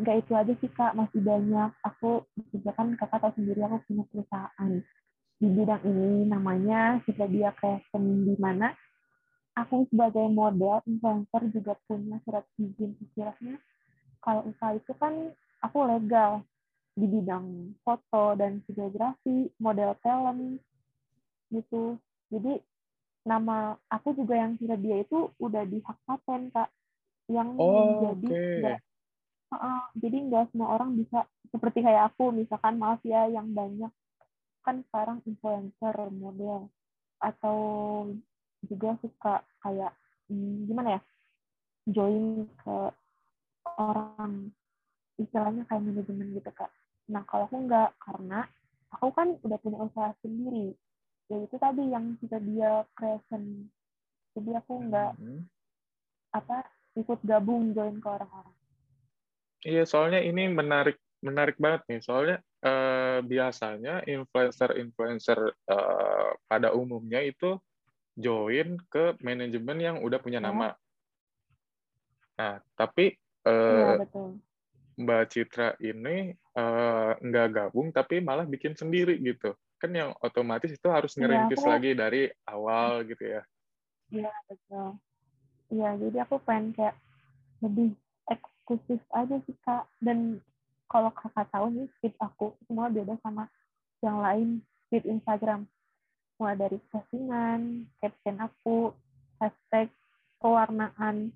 nggak 0.03 0.17
itu 0.25 0.33
aja 0.37 0.53
sih 0.61 0.71
kak. 0.73 0.93
Masih 0.93 1.21
banyak. 1.23 1.71
Aku 1.85 2.25
juga 2.53 2.71
kan 2.77 2.93
kakak 2.97 3.21
tahu 3.23 3.33
sendiri 3.41 3.65
aku 3.65 3.81
punya 3.89 4.05
perusahaan 4.13 4.71
di 5.41 5.47
bidang 5.49 5.83
ini. 5.85 6.11
Namanya 6.29 7.01
dia 7.07 7.51
Fashion 7.57 8.29
di 8.29 8.35
mana 8.37 8.77
aku 9.57 9.89
sebagai 9.89 10.29
model 10.29 10.85
influencer 10.85 11.49
juga 11.49 11.73
punya 11.89 12.21
surat 12.29 12.45
izin 12.61 12.93
istilahnya 13.01 13.57
kalau 14.21 14.45
usaha 14.53 14.77
itu 14.77 14.93
kan 15.01 15.33
aku 15.65 15.79
legal 15.89 16.45
di 16.93 17.09
bidang 17.09 17.73
foto 17.81 18.37
dan 18.37 18.61
videografi 18.69 19.49
model 19.57 19.97
talent 20.05 20.61
gitu. 21.55 21.97
Jadi 22.29 22.61
nama 23.23 23.79
aku 23.89 24.13
juga 24.19 24.35
yang 24.35 24.59
dia 24.61 24.97
itu 25.01 25.31
udah 25.41 25.65
di 25.65 25.79
hak 25.81 25.99
paten 26.05 26.53
kak. 26.53 26.69
Yang 27.27 27.49
oh, 27.59 27.87
jadi 28.03 28.29
okay. 28.31 28.79
Uh, 29.47 29.87
jadi 29.95 30.27
nggak 30.27 30.51
semua 30.51 30.75
orang 30.75 30.99
bisa 30.99 31.23
seperti 31.55 31.87
kayak 31.87 32.11
aku 32.11 32.35
misalkan 32.35 32.83
maaf 32.83 32.99
ya 33.07 33.31
yang 33.31 33.55
banyak. 33.55 33.93
Kan 34.67 34.83
sekarang 34.91 35.23
influencer 35.23 35.95
model 36.11 36.67
atau 37.23 37.59
juga 38.67 38.99
suka 38.99 39.47
kayak 39.63 39.95
hmm, 40.27 40.67
gimana 40.67 40.99
ya 40.99 41.01
join 41.87 42.51
ke 42.59 42.77
orang 43.79 44.51
istilahnya 45.17 45.63
kayak 45.71 45.85
manajemen 45.87 46.35
gitu 46.35 46.51
kak. 46.51 46.71
Nah 47.07 47.23
kalau 47.31 47.47
aku 47.47 47.63
nggak 47.71 47.95
karena 48.03 48.51
aku 48.91 49.15
kan 49.15 49.39
udah 49.47 49.59
punya 49.63 49.79
usaha 49.87 50.11
sendiri. 50.27 50.75
Yaitu 51.31 51.55
tadi 51.59 51.87
yang 51.87 52.19
kita 52.19 52.43
dia 52.43 52.83
creation. 52.99 53.71
Jadi 54.35 54.51
aku 54.59 54.73
nggak 54.91 55.15
hmm. 55.23 55.41
apa 56.35 56.67
ikut 56.99 57.23
gabung 57.23 57.71
join 57.71 58.03
ke 58.03 58.09
orang-orang 58.11 58.56
iya 59.65 59.85
soalnya 59.89 60.21
ini 60.21 60.51
menarik 60.51 60.99
menarik 61.25 61.57
banget 61.57 61.83
nih 61.89 62.01
soalnya 62.05 62.37
uh, 62.67 63.19
biasanya 63.25 64.05
influencer-influencer 64.05 65.39
uh, 65.71 66.31
pada 66.47 66.75
umumnya 66.77 67.25
itu 67.25 67.57
join 68.17 68.81
ke 68.89 69.15
manajemen 69.21 69.79
yang 69.79 69.97
udah 70.01 70.19
punya 70.19 70.41
iya. 70.41 70.49
nama. 70.49 70.69
Nah, 72.37 72.57
tapi 72.77 73.13
uh, 73.45 74.01
ya, 74.01 74.25
Mbak 74.97 75.23
Citra 75.29 75.77
ini 75.85 76.33
uh, 76.57 77.13
nggak 77.21 77.49
gabung, 77.53 77.93
tapi 77.93 78.25
malah 78.25 78.49
bikin 78.49 78.73
sendiri 78.73 79.21
gitu. 79.21 79.53
Kan 79.77 79.93
yang 79.93 80.17
otomatis 80.25 80.73
itu 80.73 80.89
harus 80.89 81.13
iya, 81.17 81.29
ngerintis 81.29 81.61
ya, 81.61 81.69
lagi 81.69 81.91
dari 81.93 82.23
awal 82.49 83.05
gitu 83.05 83.25
ya. 83.25 83.43
Iya, 84.09 84.33
betul. 84.49 84.97
Iya, 85.69 85.89
jadi 86.01 86.19
aku 86.25 86.41
pengen 86.41 86.73
kayak 86.73 86.97
lebih 87.61 87.93
eksklusif 88.67 88.99
aja 89.15 89.39
sih, 89.47 89.55
Kak. 89.63 89.87
Dan 90.03 90.43
kalau 90.91 91.15
kakak 91.15 91.47
tahu 91.55 91.71
nih 91.71 91.87
feed 92.03 92.15
aku 92.19 92.59
semua 92.67 92.91
beda 92.91 93.15
sama 93.23 93.47
yang 94.03 94.19
lain. 94.19 94.49
Feed 94.91 95.07
Instagram 95.07 95.71
mulai 96.43 96.59
dari 96.59 96.79
postingan 96.91 97.87
caption 98.03 98.43
aku 98.43 98.91
hashtag 99.39 99.87
pewarnaan. 100.43 101.31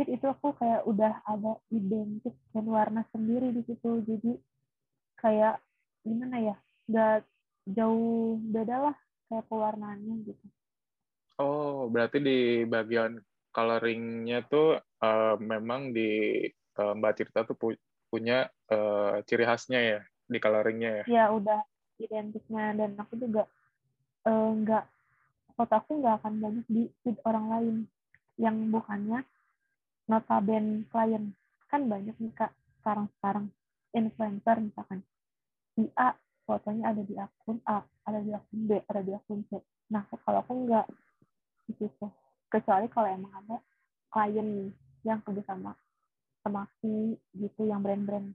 Feed 0.00 0.16
itu 0.16 0.24
aku 0.24 0.56
kayak 0.56 0.88
udah 0.88 1.20
ada 1.28 1.60
identik 1.68 2.32
dan 2.56 2.64
warna 2.64 3.04
sendiri 3.12 3.52
di 3.52 3.62
situ. 3.68 4.00
Jadi 4.08 4.32
kayak 5.20 5.60
gimana 6.08 6.40
ya 6.40 6.56
nggak 6.88 7.28
jauh 7.68 8.40
beda 8.40 8.90
lah 8.90 8.96
kayak 9.28 9.44
pewarnaannya 9.46 10.24
gitu. 10.24 10.46
Oh 11.36 11.88
berarti 11.92 12.18
di 12.20 12.38
bagian 12.64 13.20
coloringnya 13.52 14.48
tuh 14.48 14.80
uh, 14.80 15.36
memang 15.36 15.92
di 15.92 16.42
uh, 16.78 16.92
Mbak 16.96 17.12
Tirta 17.16 17.44
tuh 17.44 17.56
punya 18.12 18.48
uh, 18.68 19.20
ciri 19.24 19.44
khasnya 19.48 19.80
ya 19.80 20.00
di 20.28 20.38
coloringnya 20.40 20.90
ya? 21.02 21.04
Ya 21.08 21.24
udah 21.32 21.60
identiknya. 22.00 22.76
Dan 22.76 22.96
aku 23.00 23.16
juga 23.16 23.48
uh, 24.28 24.50
nggak 24.52 24.84
foto 25.56 25.74
aku 25.76 25.90
nggak 26.00 26.14
akan 26.22 26.34
banyak 26.40 26.66
di 26.68 26.82
feed 27.04 27.16
orang 27.24 27.46
lain 27.52 27.76
yang 28.40 28.56
bukannya 28.72 29.24
notaben 30.08 30.88
klien. 30.88 31.32
Kan 31.68 31.88
banyak 31.88 32.16
nih 32.20 32.32
kak 32.36 32.52
sekarang 32.80 33.08
sekarang 33.18 33.46
influencer 33.92 34.56
misalkan. 34.60 35.00
Si 35.72 35.88
A 35.96 36.12
fotonya 36.44 36.92
ada 36.92 37.00
di 37.00 37.16
akun 37.16 37.60
A 37.64 37.80
ada 38.04 38.20
di 38.20 38.32
akun 38.34 38.60
B 38.68 38.76
ada 38.84 39.00
di 39.00 39.12
akun 39.16 39.40
C. 39.48 39.60
Nah 39.88 40.04
kalau 40.24 40.44
aku 40.44 40.52
nggak 40.68 40.86
gitu 41.80 42.08
kecuali 42.52 42.84
kalau 42.92 43.08
emang 43.08 43.32
ada 43.32 43.56
klien 44.12 44.68
yang 45.02 45.18
kerjasama 45.24 45.72
sama 46.42 46.66
si 46.82 47.16
gitu 47.38 47.62
yang 47.64 47.80
brand-brand 47.82 48.34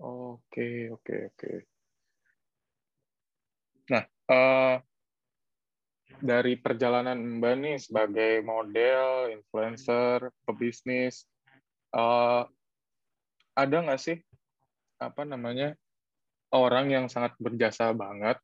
oke 0.00 0.68
oke 0.92 1.16
oke 1.32 1.52
nah 3.90 4.04
uh, 4.28 4.76
dari 6.20 6.56
perjalanan 6.56 7.18
Mbak 7.18 7.54
nih 7.60 7.76
sebagai 7.76 8.32
model, 8.40 9.36
influencer, 9.36 10.32
pebisnis, 10.48 11.28
uh, 11.92 12.46
ada 13.56 13.76
nggak 13.84 14.00
sih 14.00 14.16
apa 14.96 15.28
namanya 15.28 15.76
orang 16.56 16.88
yang 16.88 17.06
sangat 17.12 17.36
berjasa 17.36 17.92
banget 17.92 18.40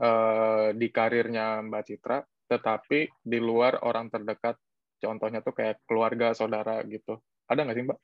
uh, 0.00 0.72
di 0.76 0.88
karirnya 0.92 1.64
Mbak 1.64 1.82
Citra, 1.88 2.18
tetapi 2.48 3.08
di 3.24 3.38
luar 3.40 3.80
orang 3.84 4.12
terdekat, 4.12 4.60
contohnya 5.00 5.40
tuh 5.40 5.56
kayak 5.56 5.80
keluarga, 5.88 6.36
saudara 6.36 6.80
gitu. 6.84 7.20
Ada 7.52 7.60
nggak 7.68 7.76
sih 7.76 7.84
Mbak? 7.84 7.98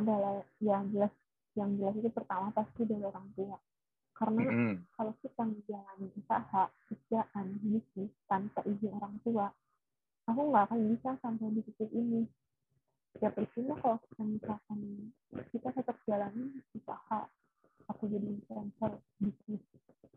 Ada 0.00 0.14
lah, 0.16 0.32
yang 0.64 0.84
jelas 0.90 1.12
yang 1.58 1.70
jelas 1.76 1.94
itu 1.98 2.10
pertama 2.14 2.48
pasti 2.54 2.86
dari 2.86 3.02
orang 3.02 3.26
tua 3.34 3.58
karena 4.20 4.44
mm 4.44 4.52
-hmm. 4.52 4.74
kalau 4.94 5.12
kita 5.24 5.42
menjalani 5.48 6.06
usaha 6.12 6.62
kerjaan 6.86 7.46
bisnis 7.64 8.12
tanpa 8.28 8.60
izin 8.68 8.92
orang 8.92 9.16
tua 9.24 9.48
aku 10.28 10.40
nggak 10.52 10.64
akan 10.70 10.80
bisa 10.94 11.10
sampai 11.24 11.50
di 11.56 11.60
titik 11.64 11.90
ini 11.90 12.28
ya 13.18 13.32
percuma 13.32 13.74
kalau 13.82 13.98
kita 14.06 14.22
misalkan 14.22 14.80
kita 15.50 15.68
tetap 15.74 15.96
jalani 16.06 16.44
usaha 16.76 17.20
aku 17.90 18.02
jadi 18.06 18.28
influencer 18.28 18.92
bisnis 19.18 19.62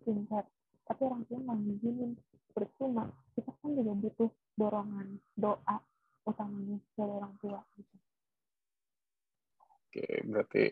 skincare 0.03 0.51
tapi 0.85 1.01
orang 1.07 1.23
tua 1.25 1.39
nggak 1.41 1.59
ngizinin 1.63 2.11
percuma 2.53 3.09
kita 3.33 3.49
kan 3.63 3.71
juga 3.73 3.93
butuh 3.97 4.29
dorongan 4.59 5.07
doa 5.33 5.77
utamanya 6.23 6.77
dari 6.95 7.11
orang 7.11 7.33
tua 7.39 7.59
gitu. 7.77 7.95
Oke, 9.63 10.05
berarti 10.25 10.63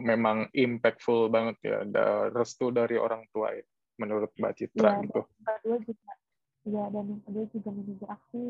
memang 0.00 0.48
impactful 0.54 1.28
banget 1.28 1.56
ya 1.66 1.76
ada 1.84 2.30
restu 2.30 2.70
dari 2.70 2.96
orang 2.96 3.26
tua 3.34 3.52
ya 3.52 3.64
menurut 4.00 4.32
Mbak 4.38 4.54
Citra 4.56 4.90
ya, 4.96 5.02
gitu. 5.04 5.20
Kedua 5.44 5.76
juga 5.84 6.12
ya 6.64 6.84
dan 6.92 7.04
yang 7.08 7.22
kedua 7.24 7.44
juga 7.52 7.68
manajer 7.72 8.08
aku 8.08 8.42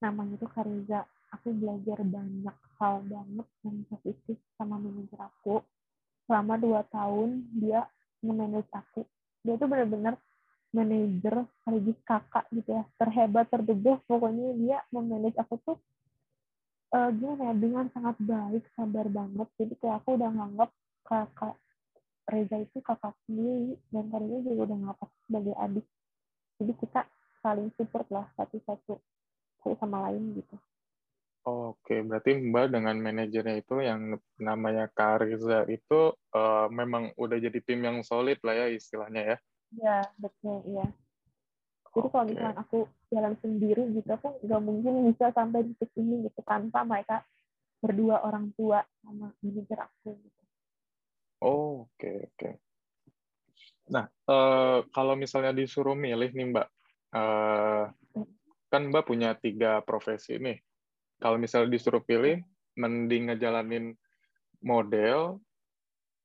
namanya 0.00 0.34
itu 0.40 0.48
Kariza. 0.48 1.00
Aku 1.34 1.50
belajar 1.52 1.98
banyak 2.06 2.56
hal 2.78 3.02
banget 3.02 3.48
yang 3.66 3.76
positif 3.90 4.38
sama 4.56 4.78
manajer 4.78 5.20
aku. 5.20 5.60
Selama 6.24 6.54
dua 6.56 6.80
tahun 6.88 7.44
dia 7.58 7.84
memanage 8.22 8.70
aku. 8.72 9.04
Dia 9.42 9.58
tuh 9.58 9.68
benar-benar 9.68 10.16
manajer 10.76 11.48
sekaligus 11.60 11.98
kakak 12.04 12.44
gitu 12.52 12.76
ya. 12.76 12.84
Terhebat, 13.00 13.48
terdebes 13.48 14.00
pokoknya 14.04 14.52
dia 14.60 14.78
memanage 14.92 15.40
aku 15.40 15.56
tuh 15.64 15.76
uh, 16.96 17.10
gimana 17.12 17.42
ya 17.50 17.54
dengan 17.56 17.86
sangat 17.90 18.16
baik 18.20 18.64
sabar 18.76 19.06
banget 19.10 19.48
jadi 19.58 19.74
kayak 19.80 19.96
aku 20.02 20.08
udah 20.16 20.30
nganggap 20.30 20.70
kakak 21.06 21.56
Reza 22.26 22.58
itu 22.58 22.78
kakak 22.82 23.14
sendiri 23.26 23.78
dan 23.94 24.10
Karina 24.10 24.42
juga 24.42 24.62
udah 24.66 24.76
nganggap 24.82 25.10
sebagai 25.26 25.54
adik 25.58 25.86
jadi 26.58 26.72
kita 26.82 27.00
saling 27.44 27.70
support 27.78 28.06
lah 28.10 28.26
satu-satu 28.34 28.94
satu 29.62 29.74
sama 29.78 30.10
lain 30.10 30.34
gitu 30.38 30.56
Oke, 31.46 32.02
berarti 32.02 32.42
Mbak 32.42 32.74
dengan 32.74 32.98
manajernya 32.98 33.62
itu 33.62 33.78
yang 33.78 34.18
namanya 34.34 34.90
Kariza 34.90 35.62
itu 35.70 36.10
uh, 36.34 36.66
memang 36.74 37.14
udah 37.14 37.38
jadi 37.38 37.62
tim 37.62 37.86
yang 37.86 38.02
solid 38.02 38.42
lah 38.42 38.66
ya 38.66 38.74
istilahnya 38.74 39.22
ya? 39.22 39.36
Iya, 39.76 39.98
betul, 40.16 40.64
iya. 40.72 40.86
Jadi 41.96 42.08
kalau 42.12 42.24
misalnya 42.28 42.60
aku 42.60 42.78
jalan 43.08 43.34
sendiri 43.40 43.82
gitu, 43.96 44.08
aku 44.12 44.36
nggak 44.44 44.62
mungkin 44.64 45.08
bisa 45.08 45.32
sampai 45.32 45.64
di 45.64 45.72
titik 45.80 45.96
ini 45.96 46.28
gitu 46.28 46.40
tanpa 46.44 46.84
mereka 46.84 47.24
berdua 47.80 48.20
orang 48.20 48.52
tua 48.52 48.84
sama 49.00 49.32
manajer 49.40 49.78
aku. 49.80 50.12
Gitu. 50.20 50.42
Oh, 51.40 51.88
oke 51.88 51.96
okay, 51.96 52.16
oke. 52.20 52.36
Okay. 52.36 52.52
Nah, 53.92 54.04
uh, 54.28 54.84
kalau 54.92 55.16
misalnya 55.16 55.56
disuruh 55.56 55.96
milih 55.96 56.36
nih 56.36 56.46
Mbak, 56.52 56.68
uh, 57.16 57.84
kan 58.68 58.82
Mbak 58.92 59.04
punya 59.08 59.32
tiga 59.40 59.80
profesi 59.80 60.36
nih. 60.36 60.60
Kalau 61.16 61.40
misalnya 61.40 61.72
disuruh 61.72 62.04
pilih, 62.04 62.44
mending 62.76 63.32
ngejalanin 63.32 63.96
model, 64.60 65.40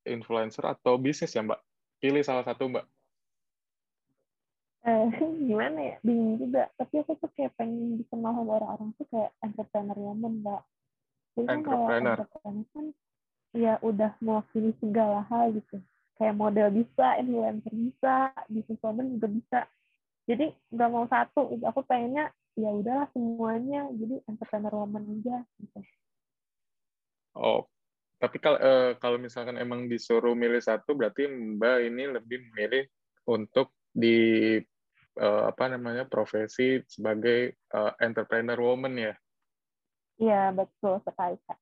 influencer 0.03 0.67
atau 0.67 0.99
bisnis 0.99 1.31
ya 1.31 1.47
Mbak? 1.47 1.59
Pilih 2.03 2.27
salah 2.27 2.43
satu 2.43 2.67
Mbak 2.67 2.83
eh, 4.85 5.05
gimana 5.49 5.79
ya? 5.79 5.95
Bingung 6.05 6.37
juga. 6.41 6.69
Tapi 6.77 7.01
aku 7.01 7.17
tuh 7.17 7.29
kayak 7.37 7.53
pengen 7.57 8.01
dikenal 8.01 8.31
sama 8.35 8.51
orang-orang 8.61 8.89
tuh 8.97 9.05
kayak 9.09 9.31
entrepreneur 9.41 9.97
woman 9.97 10.33
mbak. 10.41 10.61
Jadi 11.37 11.47
kan 11.47 11.59
kalau 11.63 11.87
entrepreneur. 11.87 12.65
kan 12.75 12.85
ya 13.51 13.73
udah 13.83 14.11
mewakili 14.23 14.71
segala 14.79 15.23
hal 15.27 15.55
gitu. 15.55 15.77
Kayak 16.19 16.37
model 16.37 16.67
bisa 16.69 17.17
influencer 17.17 17.73
bisa 17.73 18.15
bisnis 18.47 18.81
woman 18.83 19.17
juga 19.17 19.27
bisa. 19.27 19.59
Jadi 20.29 20.53
nggak 20.69 20.89
mau 20.91 21.05
satu. 21.09 21.49
Aku 21.71 21.81
pengennya 21.87 22.29
ya 22.53 22.69
udahlah 22.69 23.07
semuanya. 23.15 23.89
Jadi 23.95 24.21
entrepreneur 24.27 24.73
woman 24.85 25.03
aja 25.19 25.43
gitu. 25.59 25.79
Oh 27.31 27.71
tapi 28.21 28.37
kalau 28.37 28.59
uh, 28.61 28.93
kalau 29.01 29.17
misalkan 29.17 29.57
emang 29.57 29.89
disuruh 29.89 30.37
milih 30.37 30.61
satu 30.61 30.93
berarti 30.93 31.25
mbak 31.25 31.89
ini 31.89 32.05
lebih 32.05 32.37
memilih 32.53 32.85
untuk 33.25 33.73
di 33.89 34.61
uh, 35.21 35.53
apa 35.53 35.69
namanya 35.69 36.09
profesi 36.09 36.81
sebagai 36.89 37.61
uh, 37.71 37.93
entrepreneur 38.01 38.57
woman 38.57 38.97
ya? 38.97 39.13
Iya 40.17 40.53
betul 40.53 40.97
sekali 41.05 41.37
kak. 41.45 41.59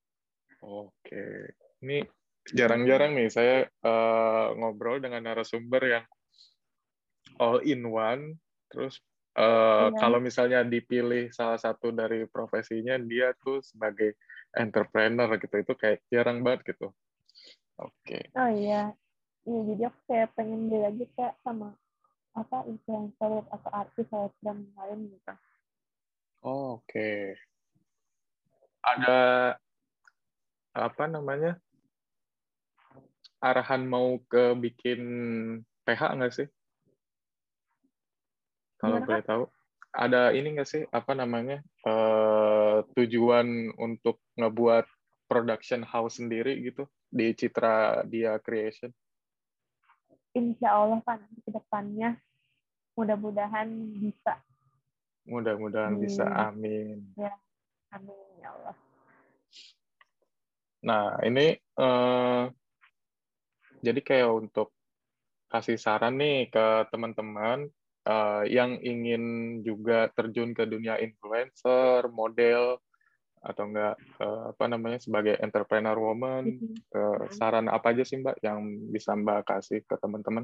Oke, 0.64 1.56
ini 1.84 2.04
jarang-jarang 2.52 3.16
nih 3.16 3.30
saya 3.32 3.58
uh, 3.84 4.56
ngobrol 4.56 5.00
dengan 5.00 5.24
narasumber 5.24 5.84
yang 6.00 6.06
all 7.40 7.64
in 7.64 7.88
one. 7.88 8.36
Terus 8.68 9.00
uh, 9.40 9.92
iya. 9.92 9.98
kalau 10.00 10.20
misalnya 10.20 10.64
dipilih 10.68 11.32
salah 11.32 11.60
satu 11.60 11.96
dari 11.96 12.28
profesinya 12.28 13.00
dia 13.00 13.32
tuh 13.40 13.64
sebagai 13.64 14.20
entrepreneur 14.56 15.30
gitu 15.40 15.56
itu 15.62 15.74
kayak 15.80 16.04
jarang 16.12 16.44
banget 16.44 16.76
gitu. 16.76 16.92
Oke. 17.80 17.96
Okay. 18.04 18.24
Oh 18.36 18.52
iya, 18.52 18.92
iya 19.48 19.60
jadi 19.72 19.82
aku 19.88 20.00
kayak 20.12 20.30
pengen 20.36 20.68
dia 20.68 20.92
lagi 20.92 21.06
kayak 21.16 21.40
sama 21.48 21.72
apa 22.40 22.64
influencer 22.72 23.44
atau 23.52 23.70
artis 23.76 24.08
selebgram 24.08 24.64
lain 24.80 25.00
gitu. 25.12 25.34
Oh, 26.48 26.80
Oke. 26.80 26.88
Okay. 26.88 27.20
Ada 28.80 29.20
apa 30.72 31.04
namanya? 31.12 31.60
Arahan 33.44 33.88
mau 33.88 34.20
ke 34.28 34.56
bikin 34.56 35.02
PH 35.84 36.02
nggak 36.16 36.34
sih? 36.36 36.48
Kalau 38.80 39.04
boleh 39.04 39.24
tahu. 39.24 39.44
Ada 39.90 40.32
ini 40.32 40.56
nggak 40.56 40.70
sih 40.70 40.84
apa 40.94 41.12
namanya 41.18 41.60
uh, 41.84 42.86
tujuan 42.96 43.74
untuk 43.76 44.22
ngebuat 44.40 44.86
production 45.28 45.84
house 45.84 46.22
sendiri 46.22 46.56
gitu 46.64 46.88
di 47.10 47.36
Citra 47.36 48.06
Dia 48.08 48.40
Creation? 48.40 48.94
insya 50.38 50.78
Allah 50.78 51.02
kan 51.04 51.20
ke 51.42 51.50
depannya 51.50 52.18
mudah-mudahan 53.00 53.70
bisa. 53.96 54.36
Mudah-mudahan 55.24 55.96
hmm. 55.96 56.04
bisa, 56.04 56.26
amin. 56.28 57.00
Ya, 57.16 57.32
amin 57.96 58.20
ya 58.44 58.50
Allah. 58.52 58.76
Nah 60.80 61.06
ini 61.24 61.56
eh, 61.56 62.44
jadi 63.80 64.00
kayak 64.04 64.32
untuk 64.36 64.76
kasih 65.48 65.80
saran 65.80 66.20
nih 66.20 66.52
ke 66.54 66.86
teman-teman 66.94 67.66
uh, 68.06 68.46
yang 68.46 68.78
ingin 68.86 69.24
juga 69.66 70.14
terjun 70.14 70.54
ke 70.54 70.70
dunia 70.70 71.02
influencer, 71.02 72.06
model, 72.14 72.78
atau 73.40 73.64
enggak 73.72 73.96
uh, 74.20 74.52
apa 74.52 74.66
namanya 74.68 75.00
sebagai 75.00 75.40
entrepreneur 75.40 75.96
woman 75.96 76.60
uh, 76.92 77.24
saran 77.32 77.72
apa 77.72 77.96
aja 77.96 78.04
sih 78.04 78.20
mbak 78.20 78.36
yang 78.44 78.60
bisa 78.92 79.16
mbak 79.16 79.48
kasih 79.48 79.80
ke 79.88 79.96
teman-teman 79.96 80.44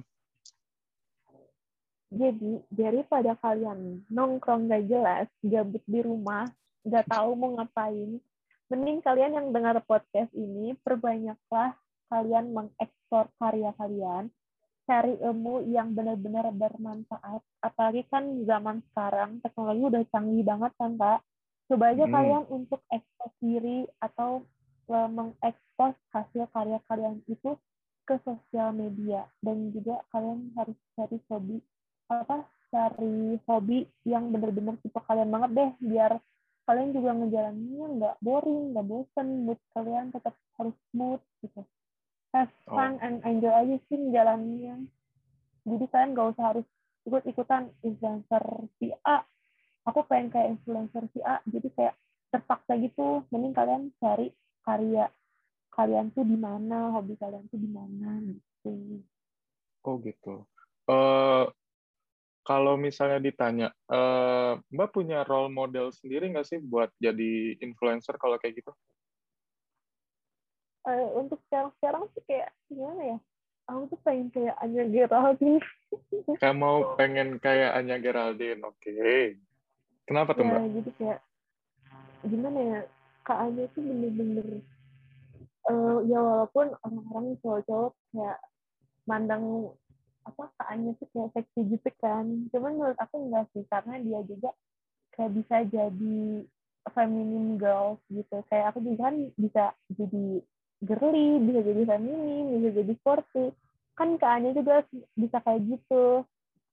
jadi 2.13 2.62
daripada 2.70 3.34
kalian 3.39 4.06
nongkrong 4.10 4.70
gak 4.70 4.86
jelas 4.86 5.28
gabut 5.41 5.82
di 5.89 6.00
rumah 6.06 6.46
nggak 6.86 7.10
tahu 7.10 7.34
mau 7.34 7.58
ngapain 7.58 8.22
mending 8.70 9.02
kalian 9.02 9.34
yang 9.34 9.48
dengar 9.50 9.78
podcast 9.86 10.30
ini 10.38 10.78
perbanyaklah 10.86 11.74
kalian 12.10 12.54
mengekspor 12.54 13.30
karya 13.41 13.74
kalian 13.78 14.30
cari 14.86 15.18
ilmu 15.18 15.65
yang 15.74 15.98
benar-benar 15.98 16.54
bermanfaat. 16.54 17.41
Apalagi 17.60 18.06
kan 18.08 18.46
zaman 18.46 18.86
sekarang 18.94 19.41
teknologi 19.41 19.82
udah 19.89 20.04
canggih 20.13 20.46
banget 20.46 20.72
kan 20.78 20.94
kak? 20.96 21.20
Coba 21.65 21.86
aja 21.91 22.06
hmm. 22.06 22.13
kalian 22.13 22.44
untuk 22.54 22.82
ekspos 22.94 23.34
diri 23.41 23.89
atau 23.98 24.46
uh, 24.94 25.10
mengekspos 25.10 25.98
hasil 26.13 26.46
karya 26.54 26.78
kalian 26.86 27.18
itu 27.26 27.58
ke 28.06 28.22
sosial 28.22 28.78
media. 28.78 29.26
Dan 29.41 29.74
juga 29.74 30.06
kalian 30.13 30.54
harus 30.54 30.78
cari 30.94 31.18
hobi 31.34 31.58
apa 32.10 32.46
cari 32.70 33.39
hobi 33.50 33.88
yang 34.06 34.30
benar-benar 34.30 34.78
tipe 34.82 35.00
kalian 35.06 35.32
banget 35.32 35.52
deh 35.56 35.72
biar 35.82 36.12
kalian 36.65 36.91
juga 36.94 37.13
ngejalaninnya 37.13 37.88
nggak 37.98 38.15
boring 38.26 38.74
nggak 38.74 38.88
bosen 38.89 39.28
mood 39.46 39.60
kalian 39.74 40.10
tetap 40.10 40.34
harus 40.58 40.76
smooth 40.91 41.22
gitu. 41.46 41.62
Have 42.34 42.52
fun 42.68 43.00
oh. 43.00 43.06
and 43.06 43.24
enjoy 43.24 43.54
aja 43.54 43.76
sih 43.88 43.98
ngejalaninnya. 43.98 44.89
Jadi 45.65 45.86
kalian 45.88 46.12
nggak 46.13 46.30
usah 46.36 46.46
harus 46.52 46.68
ikut-ikutan 47.06 47.70
influencer 47.86 48.44
si 48.82 48.91
A. 49.06 49.24
Aku 49.86 50.02
pengen 50.10 50.34
kayak 50.34 50.58
influencer 50.58 51.06
si 51.13 51.22
A 51.22 51.39
jadi 51.46 51.70
kayak 51.74 51.96
terpaksa 52.34 52.76
gitu. 52.82 53.24
Mending 53.30 53.54
kalian 53.54 53.84
cari 54.02 54.34
karya 54.65 55.06
kalian 55.70 56.10
tuh 56.15 56.26
di 56.26 56.38
mana 56.39 56.91
hobi 56.98 57.13
kalian 57.20 57.46
tuh 57.52 57.62
di 57.62 57.70
mana 57.70 58.20
gitu. 58.26 59.06
Oh 59.86 60.02
gitu. 60.02 60.50
Uh, 60.89 61.46
kalau 62.45 62.77
misalnya 62.77 63.17
ditanya, 63.17 63.67
uh, 63.89 64.62
Mbak 64.69 64.89
punya 64.93 65.25
role 65.25 65.49
model 65.49 65.89
sendiri 65.89 66.29
nggak 66.29 66.45
sih 66.45 66.62
buat 66.62 66.93
jadi 67.01 67.58
influencer 67.60 68.15
kalau 68.21 68.38
kayak 68.38 68.62
gitu? 68.62 68.71
Uh, 70.86 71.10
untuk 71.17 71.41
sekarang-sekarang 71.49 72.05
sih 72.13 72.23
kayak 72.29 72.53
gimana 72.69 73.01
ya? 73.01 73.17
Aku 73.65 73.89
tuh 73.89 73.99
pengen 74.05 74.29
kayak 74.29 74.55
Anya 74.62 74.86
Geraldine. 74.86 75.65
Kayak 76.41 76.58
mau 76.60 76.93
pengen 76.99 77.41
kayak 77.41 77.71
Anya 77.73 77.97
Geraldine, 77.97 78.62
oke. 78.62 78.77
Okay. 78.77 79.41
Kenapa 80.05 80.38
tuh 80.38 80.45
ya, 80.45 80.53
Mbak? 80.53 80.62
Jadi 80.69 80.91
kayak 81.01 81.19
gimana 82.29 82.60
ya? 82.62 82.79
Kak 83.25 83.39
Anya 83.41 83.65
tuh 83.73 83.81
bener-bener 83.81 84.62
uh, 85.69 85.97
ya 86.05 86.19
walaupun 86.21 86.77
orang-orang 86.86 87.25
cowok-cowok 87.41 87.93
kayak 88.13 88.38
mandang 89.10 89.73
apa 90.26 90.44
keannya 90.58 90.98
tuh 90.98 91.08
kayak 91.14 91.30
seksi 91.38 91.60
gitu 91.78 91.90
kan. 92.02 92.50
Cuman 92.50 92.74
menurut 92.76 92.98
aku 92.98 93.16
enggak 93.30 93.46
sih 93.54 93.64
karena 93.70 94.02
dia 94.02 94.20
juga 94.26 94.50
kayak 95.14 95.32
bisa 95.38 95.56
jadi 95.70 96.20
feminine 96.92 97.62
girls 97.62 98.02
gitu. 98.10 98.42
Kayak 98.50 98.74
aku 98.74 98.80
juga 98.84 99.10
kan 99.10 99.16
bisa 99.38 99.64
jadi 99.94 100.26
girly 100.84 101.30
bisa 101.40 101.60
jadi 101.62 101.82
feminine 101.88 102.48
bisa 102.58 102.70
jadi 102.82 102.94
sporty. 103.00 103.46
Kan 103.96 104.20
keannya 104.20 104.52
juga 104.58 104.84
bisa 105.16 105.38
kayak 105.46 105.62
gitu. 105.70 106.26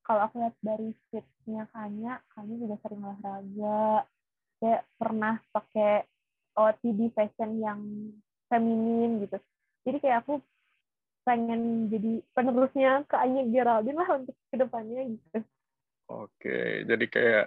Kalau 0.03 0.21
aku 0.27 0.43
lihat 0.43 0.57
dari 0.59 0.91
fitnya 1.15 1.71
Kanya, 1.71 2.19
Kanya 2.35 2.55
juga 2.59 2.75
sering 2.83 3.07
olahraga, 3.07 4.03
kayak 4.59 4.83
pernah 4.99 5.39
pakai 5.55 6.03
OTD 6.59 7.15
fashion 7.15 7.63
yang 7.63 7.81
feminin 8.51 9.23
gitu. 9.23 9.39
Jadi 9.87 9.97
kayak 10.03 10.27
aku 10.27 10.43
pengen 11.23 11.87
jadi 11.89 12.23
penerusnya 12.35 13.07
ke 13.07 13.17
Anya 13.19 13.47
Geraldine 13.47 13.99
lah 13.99 14.11
untuk 14.19 14.37
ke 14.51 14.57
depannya 14.59 15.03
gitu. 15.07 15.39
Oke, 16.11 16.85
jadi 16.85 17.05
kayak 17.09 17.47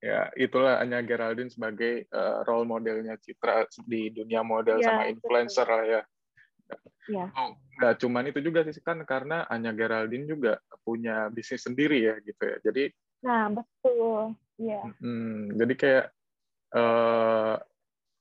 ya 0.00 0.28
itulah 0.36 0.80
Anya 0.80 1.00
Geraldine 1.04 1.52
sebagai 1.52 2.08
uh, 2.12 2.44
role 2.44 2.68
modelnya 2.68 3.16
Citra 3.20 3.68
di 3.84 4.12
dunia 4.12 4.40
model 4.44 4.80
ya, 4.80 4.92
sama 4.92 5.08
influencer 5.08 5.64
betul. 5.64 5.76
lah 5.76 5.86
ya. 5.86 6.02
Ya. 7.06 7.26
Oh, 7.38 7.54
nggak 7.78 8.02
cuman 8.02 8.26
itu 8.34 8.42
juga 8.42 8.66
sih 8.66 8.82
kan 8.82 8.98
karena 9.06 9.46
Anya 9.46 9.70
Geraldine 9.70 10.26
juga 10.26 10.58
punya 10.82 11.30
bisnis 11.30 11.62
sendiri 11.62 12.02
ya 12.02 12.18
gitu 12.18 12.42
ya. 12.42 12.58
Jadi 12.66 12.90
Nah, 13.24 13.50
betul. 13.50 14.38
Iya. 14.56 14.82
Hmm, 15.02 15.52
jadi 15.56 15.74
kayak 15.76 16.06
uh, 16.76 17.54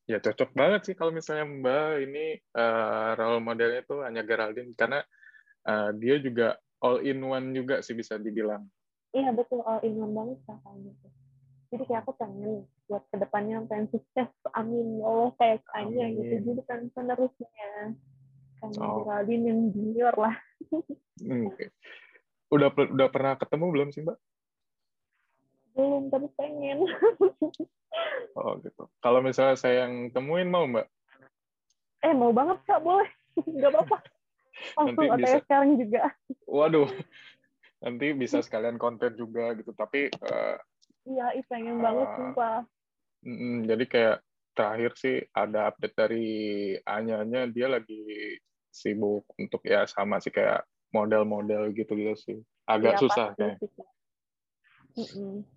Ya 0.06 0.22
cocok 0.22 0.54
banget 0.54 0.82
sih 0.86 0.96
kalau 0.98 1.10
misalnya 1.10 1.50
Mbak 1.50 1.90
ini 2.06 2.26
uh, 2.54 3.18
role 3.18 3.42
modelnya 3.42 3.82
tuh 3.90 4.06
hanya 4.06 4.22
Geraldine 4.22 4.70
karena 4.78 5.02
uh, 5.66 5.90
dia 5.98 6.22
juga 6.22 6.62
all 6.86 7.02
in 7.02 7.26
one 7.26 7.58
juga 7.58 7.82
sih 7.82 7.98
bisa 7.98 8.22
dibilang. 8.22 8.70
Iya 9.18 9.34
betul 9.34 9.66
all 9.66 9.82
in 9.82 9.98
one 9.98 10.14
banget 10.14 10.40
kakaknya 10.46 10.94
gitu. 10.94 11.08
Jadi 11.74 11.84
kayak 11.90 12.02
aku 12.06 12.14
pengen 12.22 12.70
buat 12.86 13.04
ke 13.10 13.18
depannya 13.18 13.66
pengen 13.66 13.90
sukses, 13.90 14.30
amin 14.54 15.02
ya 15.02 15.06
Allah 15.10 15.32
kayak 15.42 15.60
kayaknya 15.74 16.06
gitu. 16.22 16.36
Jadi 16.54 16.62
kan 16.70 16.80
penerusnya 16.94 17.50
kan 18.62 18.70
oh. 18.78 19.02
Geraldine 19.02 19.44
yang 19.50 19.60
junior 19.74 20.14
lah. 20.14 20.36
hmm. 21.26 21.50
Udah 22.54 22.70
udah 22.70 23.08
pernah 23.10 23.34
ketemu 23.42 23.66
belum 23.74 23.90
sih 23.90 24.06
Mbak? 24.06 24.18
Belum, 25.76 26.08
tapi 26.08 26.28
pengen. 26.40 26.88
Oh 28.36 28.60
gitu. 28.60 28.92
Kalau 29.00 29.24
misalnya 29.24 29.56
saya 29.56 29.88
yang 29.88 30.12
temuin 30.12 30.52
mau 30.52 30.68
mbak? 30.68 30.92
Eh 32.04 32.12
mau 32.12 32.36
banget 32.36 32.60
kak 32.68 32.84
boleh. 32.84 33.08
Gak 33.64 33.72
apa-apa. 33.72 33.98
Langsung 34.76 35.08
nanti 35.08 35.24
bisa. 35.24 35.40
sekarang 35.44 35.72
juga. 35.80 36.02
Waduh. 36.44 36.90
Nanti 37.84 38.06
bisa 38.18 38.44
sekalian 38.44 38.76
konten 38.76 39.16
juga 39.16 39.56
gitu. 39.56 39.72
Tapi 39.72 40.12
uh, 40.12 40.58
iya, 41.08 41.32
pengen 41.48 41.80
uh, 41.80 41.84
banget 41.88 42.08
sumpah. 42.18 42.60
Mm, 43.24 43.58
jadi 43.72 43.84
kayak 43.88 44.18
terakhir 44.56 44.92
sih 45.00 45.16
ada 45.32 45.72
update 45.72 45.96
dari 45.96 46.28
Anya-nya 46.84 47.48
dia 47.52 47.68
lagi 47.72 48.36
sibuk 48.72 49.28
untuk 49.40 49.64
ya 49.64 49.88
sama 49.88 50.20
sih 50.20 50.32
kayak 50.34 50.66
model-model 50.92 51.72
gitu 51.72 51.96
gitu 51.96 52.16
sih. 52.20 52.38
Agak 52.68 52.98
ya, 52.98 53.00
susah 53.00 53.28
kayak. 53.40 53.64
Mm 55.00 55.08
-mm. 55.08 55.55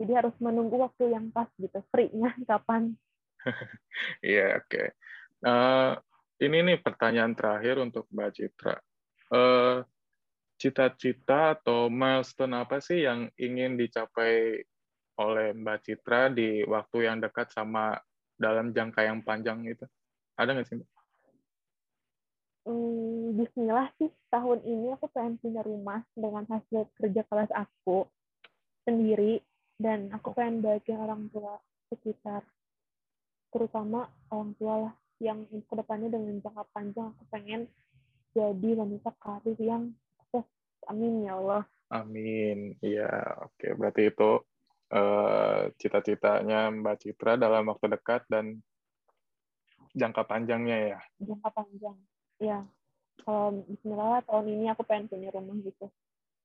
Jadi 0.00 0.12
harus 0.16 0.32
menunggu 0.40 0.80
waktu 0.80 1.12
yang 1.12 1.28
pas 1.28 1.46
gitu, 1.60 1.84
free-nya 1.92 2.32
kapan. 2.50 2.96
Iya, 4.24 4.64
oke. 4.64 4.68
Okay. 4.68 4.86
Uh, 5.44 5.50
eh, 5.50 5.92
ini 6.48 6.72
nih 6.72 6.78
pertanyaan 6.80 7.36
terakhir 7.36 7.76
untuk 7.76 8.08
Mbak 8.08 8.30
Citra. 8.32 8.76
Uh, 9.28 9.84
cita-cita 10.60 11.56
atau 11.56 11.88
milestone 11.88 12.56
apa 12.60 12.80
sih 12.84 13.04
yang 13.04 13.28
ingin 13.40 13.76
dicapai 13.76 14.60
oleh 15.20 15.52
Mbak 15.52 15.78
Citra 15.84 16.32
di 16.32 16.64
waktu 16.64 17.08
yang 17.08 17.20
dekat 17.20 17.52
sama 17.52 17.96
dalam 18.40 18.72
jangka 18.72 19.04
yang 19.04 19.20
panjang 19.20 19.64
itu? 19.68 19.84
Ada 20.36 20.56
nggak 20.56 20.68
sih 20.68 20.76
Mbak? 20.80 20.90
Hmm, 22.68 23.40
Bismillah 23.40 23.88
sih 23.96 24.12
tahun 24.28 24.60
ini 24.68 24.92
aku 24.96 25.08
pengen 25.12 25.40
punya 25.40 25.64
rumah 25.64 26.04
dengan 26.12 26.44
hasil 26.44 26.92
kerja 27.00 27.24
kelas 27.24 27.48
aku 27.56 28.04
sendiri 28.84 29.40
dan 29.80 30.12
aku 30.12 30.36
pengen 30.36 30.60
bahagia 30.60 31.00
orang 31.00 31.32
tua 31.32 31.56
sekitar 31.88 32.44
terutama 33.48 34.12
orang 34.28 34.52
tua 34.60 34.74
lah 34.86 34.94
yang 35.24 35.48
ke 35.48 35.74
depannya 35.74 36.12
dengan 36.12 36.36
jangka 36.44 36.64
panjang 36.76 37.08
aku 37.16 37.24
pengen 37.32 37.64
jadi 38.30 38.70
wanita 38.78 39.10
karir 39.18 39.58
yang 39.58 39.90
sukses. 40.14 40.46
Amin 40.86 41.26
ya 41.26 41.34
Allah. 41.34 41.66
Amin. 41.90 42.78
Iya 42.78 43.10
oke. 43.42 43.74
Berarti 43.74 44.06
itu 44.06 44.30
uh, 44.94 45.66
cita-citanya 45.74 46.70
Mbak 46.70 46.96
Citra 47.02 47.34
dalam 47.34 47.66
waktu 47.66 47.90
dekat 47.90 48.22
dan 48.30 48.62
jangka 49.98 50.22
panjangnya 50.30 50.94
ya? 50.94 51.00
Jangka 51.18 51.50
panjang 51.50 51.98
ya 52.38 52.62
kalau 53.26 53.66
Bismillah 53.68 54.24
tahun 54.24 54.46
ini 54.48 54.66
aku 54.72 54.82
pengen 54.86 55.10
punya 55.10 55.28
rumah 55.34 55.58
gitu. 55.60 55.90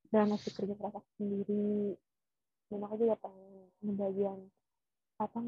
Dan 0.10 0.32
masih 0.34 0.52
kerja 0.54 0.74
keras 0.74 1.06
sendiri 1.18 1.98
dan 2.72 2.80
aku 2.86 2.96
juga 3.02 3.16
pengen 3.22 3.70
membagian 3.86 4.40
apa 5.22 5.40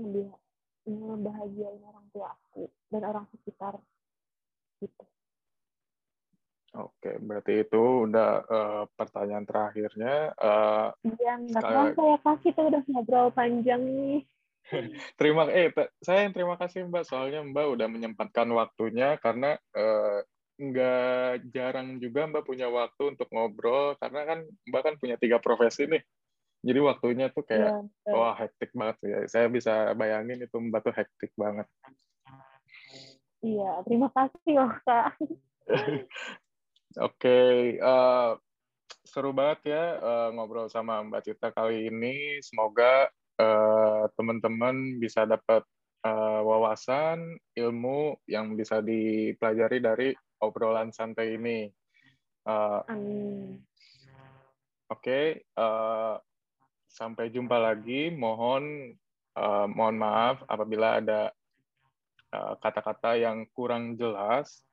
membahagiain 0.88 1.84
orang 1.84 2.08
tua 2.16 2.32
aku 2.32 2.72
dan 2.88 3.02
orang 3.04 3.26
sekitar 3.34 3.76
gitu 4.80 5.06
Oke, 6.78 7.18
berarti 7.18 7.66
itu 7.66 8.06
udah 8.06 8.32
uh, 8.46 8.84
pertanyaan 8.94 9.48
terakhirnya. 9.50 10.36
Uh, 10.38 10.94
iya, 11.18 11.34
nggak 11.42 11.64
sekali... 11.64 11.90
saya 11.98 12.18
kasih 12.22 12.44
kita 12.54 12.62
udah 12.70 12.82
ngobrol 12.92 13.28
panjang 13.34 13.82
nih. 13.82 14.20
terima 15.20 15.48
eh 15.48 15.72
saya 16.04 16.28
yang 16.28 16.36
terima 16.36 16.60
kasih 16.60 16.92
Mbak 16.92 17.08
soalnya 17.08 17.40
Mbak 17.40 17.66
udah 17.72 17.88
menyempatkan 17.88 18.52
waktunya 18.52 19.16
karena 19.24 19.56
uh, 19.74 20.20
nggak 20.60 21.48
jarang 21.56 22.04
juga 22.04 22.28
Mbak 22.28 22.44
punya 22.44 22.68
waktu 22.68 23.16
untuk 23.16 23.32
ngobrol 23.32 23.96
karena 23.98 24.28
kan 24.28 24.40
Mbak 24.68 24.82
kan 24.84 24.96
punya 25.00 25.16
tiga 25.18 25.42
profesi 25.42 25.88
nih. 25.88 26.04
Jadi 26.66 26.80
waktunya 26.82 27.30
tuh 27.30 27.46
kayak 27.46 27.86
ya, 28.06 28.12
wah 28.12 28.34
hektik 28.34 28.74
banget 28.74 28.96
sih. 29.02 29.12
Saya 29.30 29.48
bisa 29.48 29.94
bayangin 29.94 30.42
itu 30.42 30.58
Mbak 30.58 30.82
tuh 30.90 30.94
hektik 30.96 31.32
banget. 31.38 31.68
Iya, 33.46 33.86
terima 33.86 34.10
kasih 34.10 34.54
loh 34.58 34.74
Kak. 34.82 35.14
Oke, 36.98 37.30
okay, 37.30 37.54
uh, 37.78 37.86
eh, 37.86 38.30
seru 39.06 39.30
banget 39.30 39.70
ya 39.70 40.02
uh, 40.02 40.30
ngobrol 40.34 40.66
sama 40.68 41.06
Mbak 41.06 41.22
Cita 41.30 41.54
kali 41.54 41.94
ini. 41.94 42.42
Semoga 42.42 43.06
uh, 43.38 44.10
teman-teman 44.18 44.98
bisa 44.98 45.30
dapat 45.30 45.62
uh, 46.02 46.42
wawasan, 46.42 47.38
ilmu 47.54 48.18
yang 48.26 48.58
bisa 48.58 48.82
dipelajari 48.82 49.78
dari 49.78 50.10
obrolan 50.42 50.90
santai 50.90 51.38
ini. 51.38 51.70
Uh, 52.48 52.82
Amin. 52.90 53.62
Oke, 54.88 55.04
okay, 55.04 55.26
uh, 55.60 56.16
sampai 56.98 57.30
jumpa 57.30 57.62
lagi. 57.62 58.10
Mohon 58.10 58.98
uh, 59.38 59.70
mohon 59.70 60.02
maaf 60.02 60.42
apabila 60.50 60.98
ada 60.98 61.30
eh, 62.34 62.54
kata-kata 62.58 63.22
yang 63.22 63.46
kurang 63.54 63.94
jelas, 63.94 64.66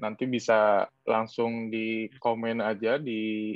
nanti 0.00 0.24
bisa 0.24 0.88
langsung 1.04 1.68
di 1.68 2.08
komen 2.16 2.64
aja 2.64 2.96
di 2.96 3.52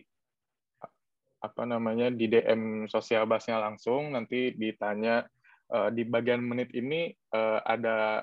apa 1.43 1.67
namanya 1.67 2.07
di 2.15 2.31
DM 2.31 2.87
sosial 2.87 3.27
basnya 3.27 3.59
langsung 3.59 4.15
nanti 4.15 4.55
ditanya 4.55 5.27
uh, 5.75 5.91
di 5.91 6.07
bagian 6.07 6.39
menit 6.39 6.71
ini 6.71 7.11
uh, 7.35 7.59
ada 7.67 8.23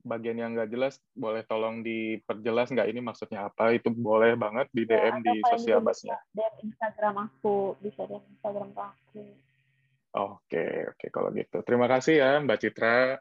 bagian 0.00 0.38
yang 0.40 0.56
nggak 0.56 0.70
jelas 0.72 0.98
boleh 1.12 1.44
tolong 1.44 1.84
diperjelas 1.84 2.72
nggak 2.72 2.88
ini 2.88 3.00
maksudnya 3.04 3.48
apa? 3.52 3.72
Itu 3.76 3.92
boleh 3.92 4.34
banget 4.34 4.66
di 4.72 4.88
DM 4.88 5.20
ya, 5.20 5.26
di 5.26 5.34
sosial 5.48 5.80
basnya 5.84 6.16
DM 6.32 6.72
Instagram 6.72 7.28
aku 7.30 7.76
bisa 7.84 8.04
DM 8.08 8.24
Instagram 8.36 8.70
aku. 8.76 9.24
Oke 10.10 10.90
oke 10.90 11.06
kalau 11.12 11.30
gitu. 11.36 11.62
Terima 11.62 11.86
kasih 11.86 12.18
ya 12.18 12.30
Mbak 12.42 12.58
Citra. 12.58 13.20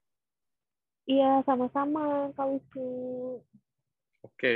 Iya 1.10 1.42
sama-sama 1.46 2.30
Kak 2.38 2.48
Wisnu 2.48 3.42
oke 4.26 4.56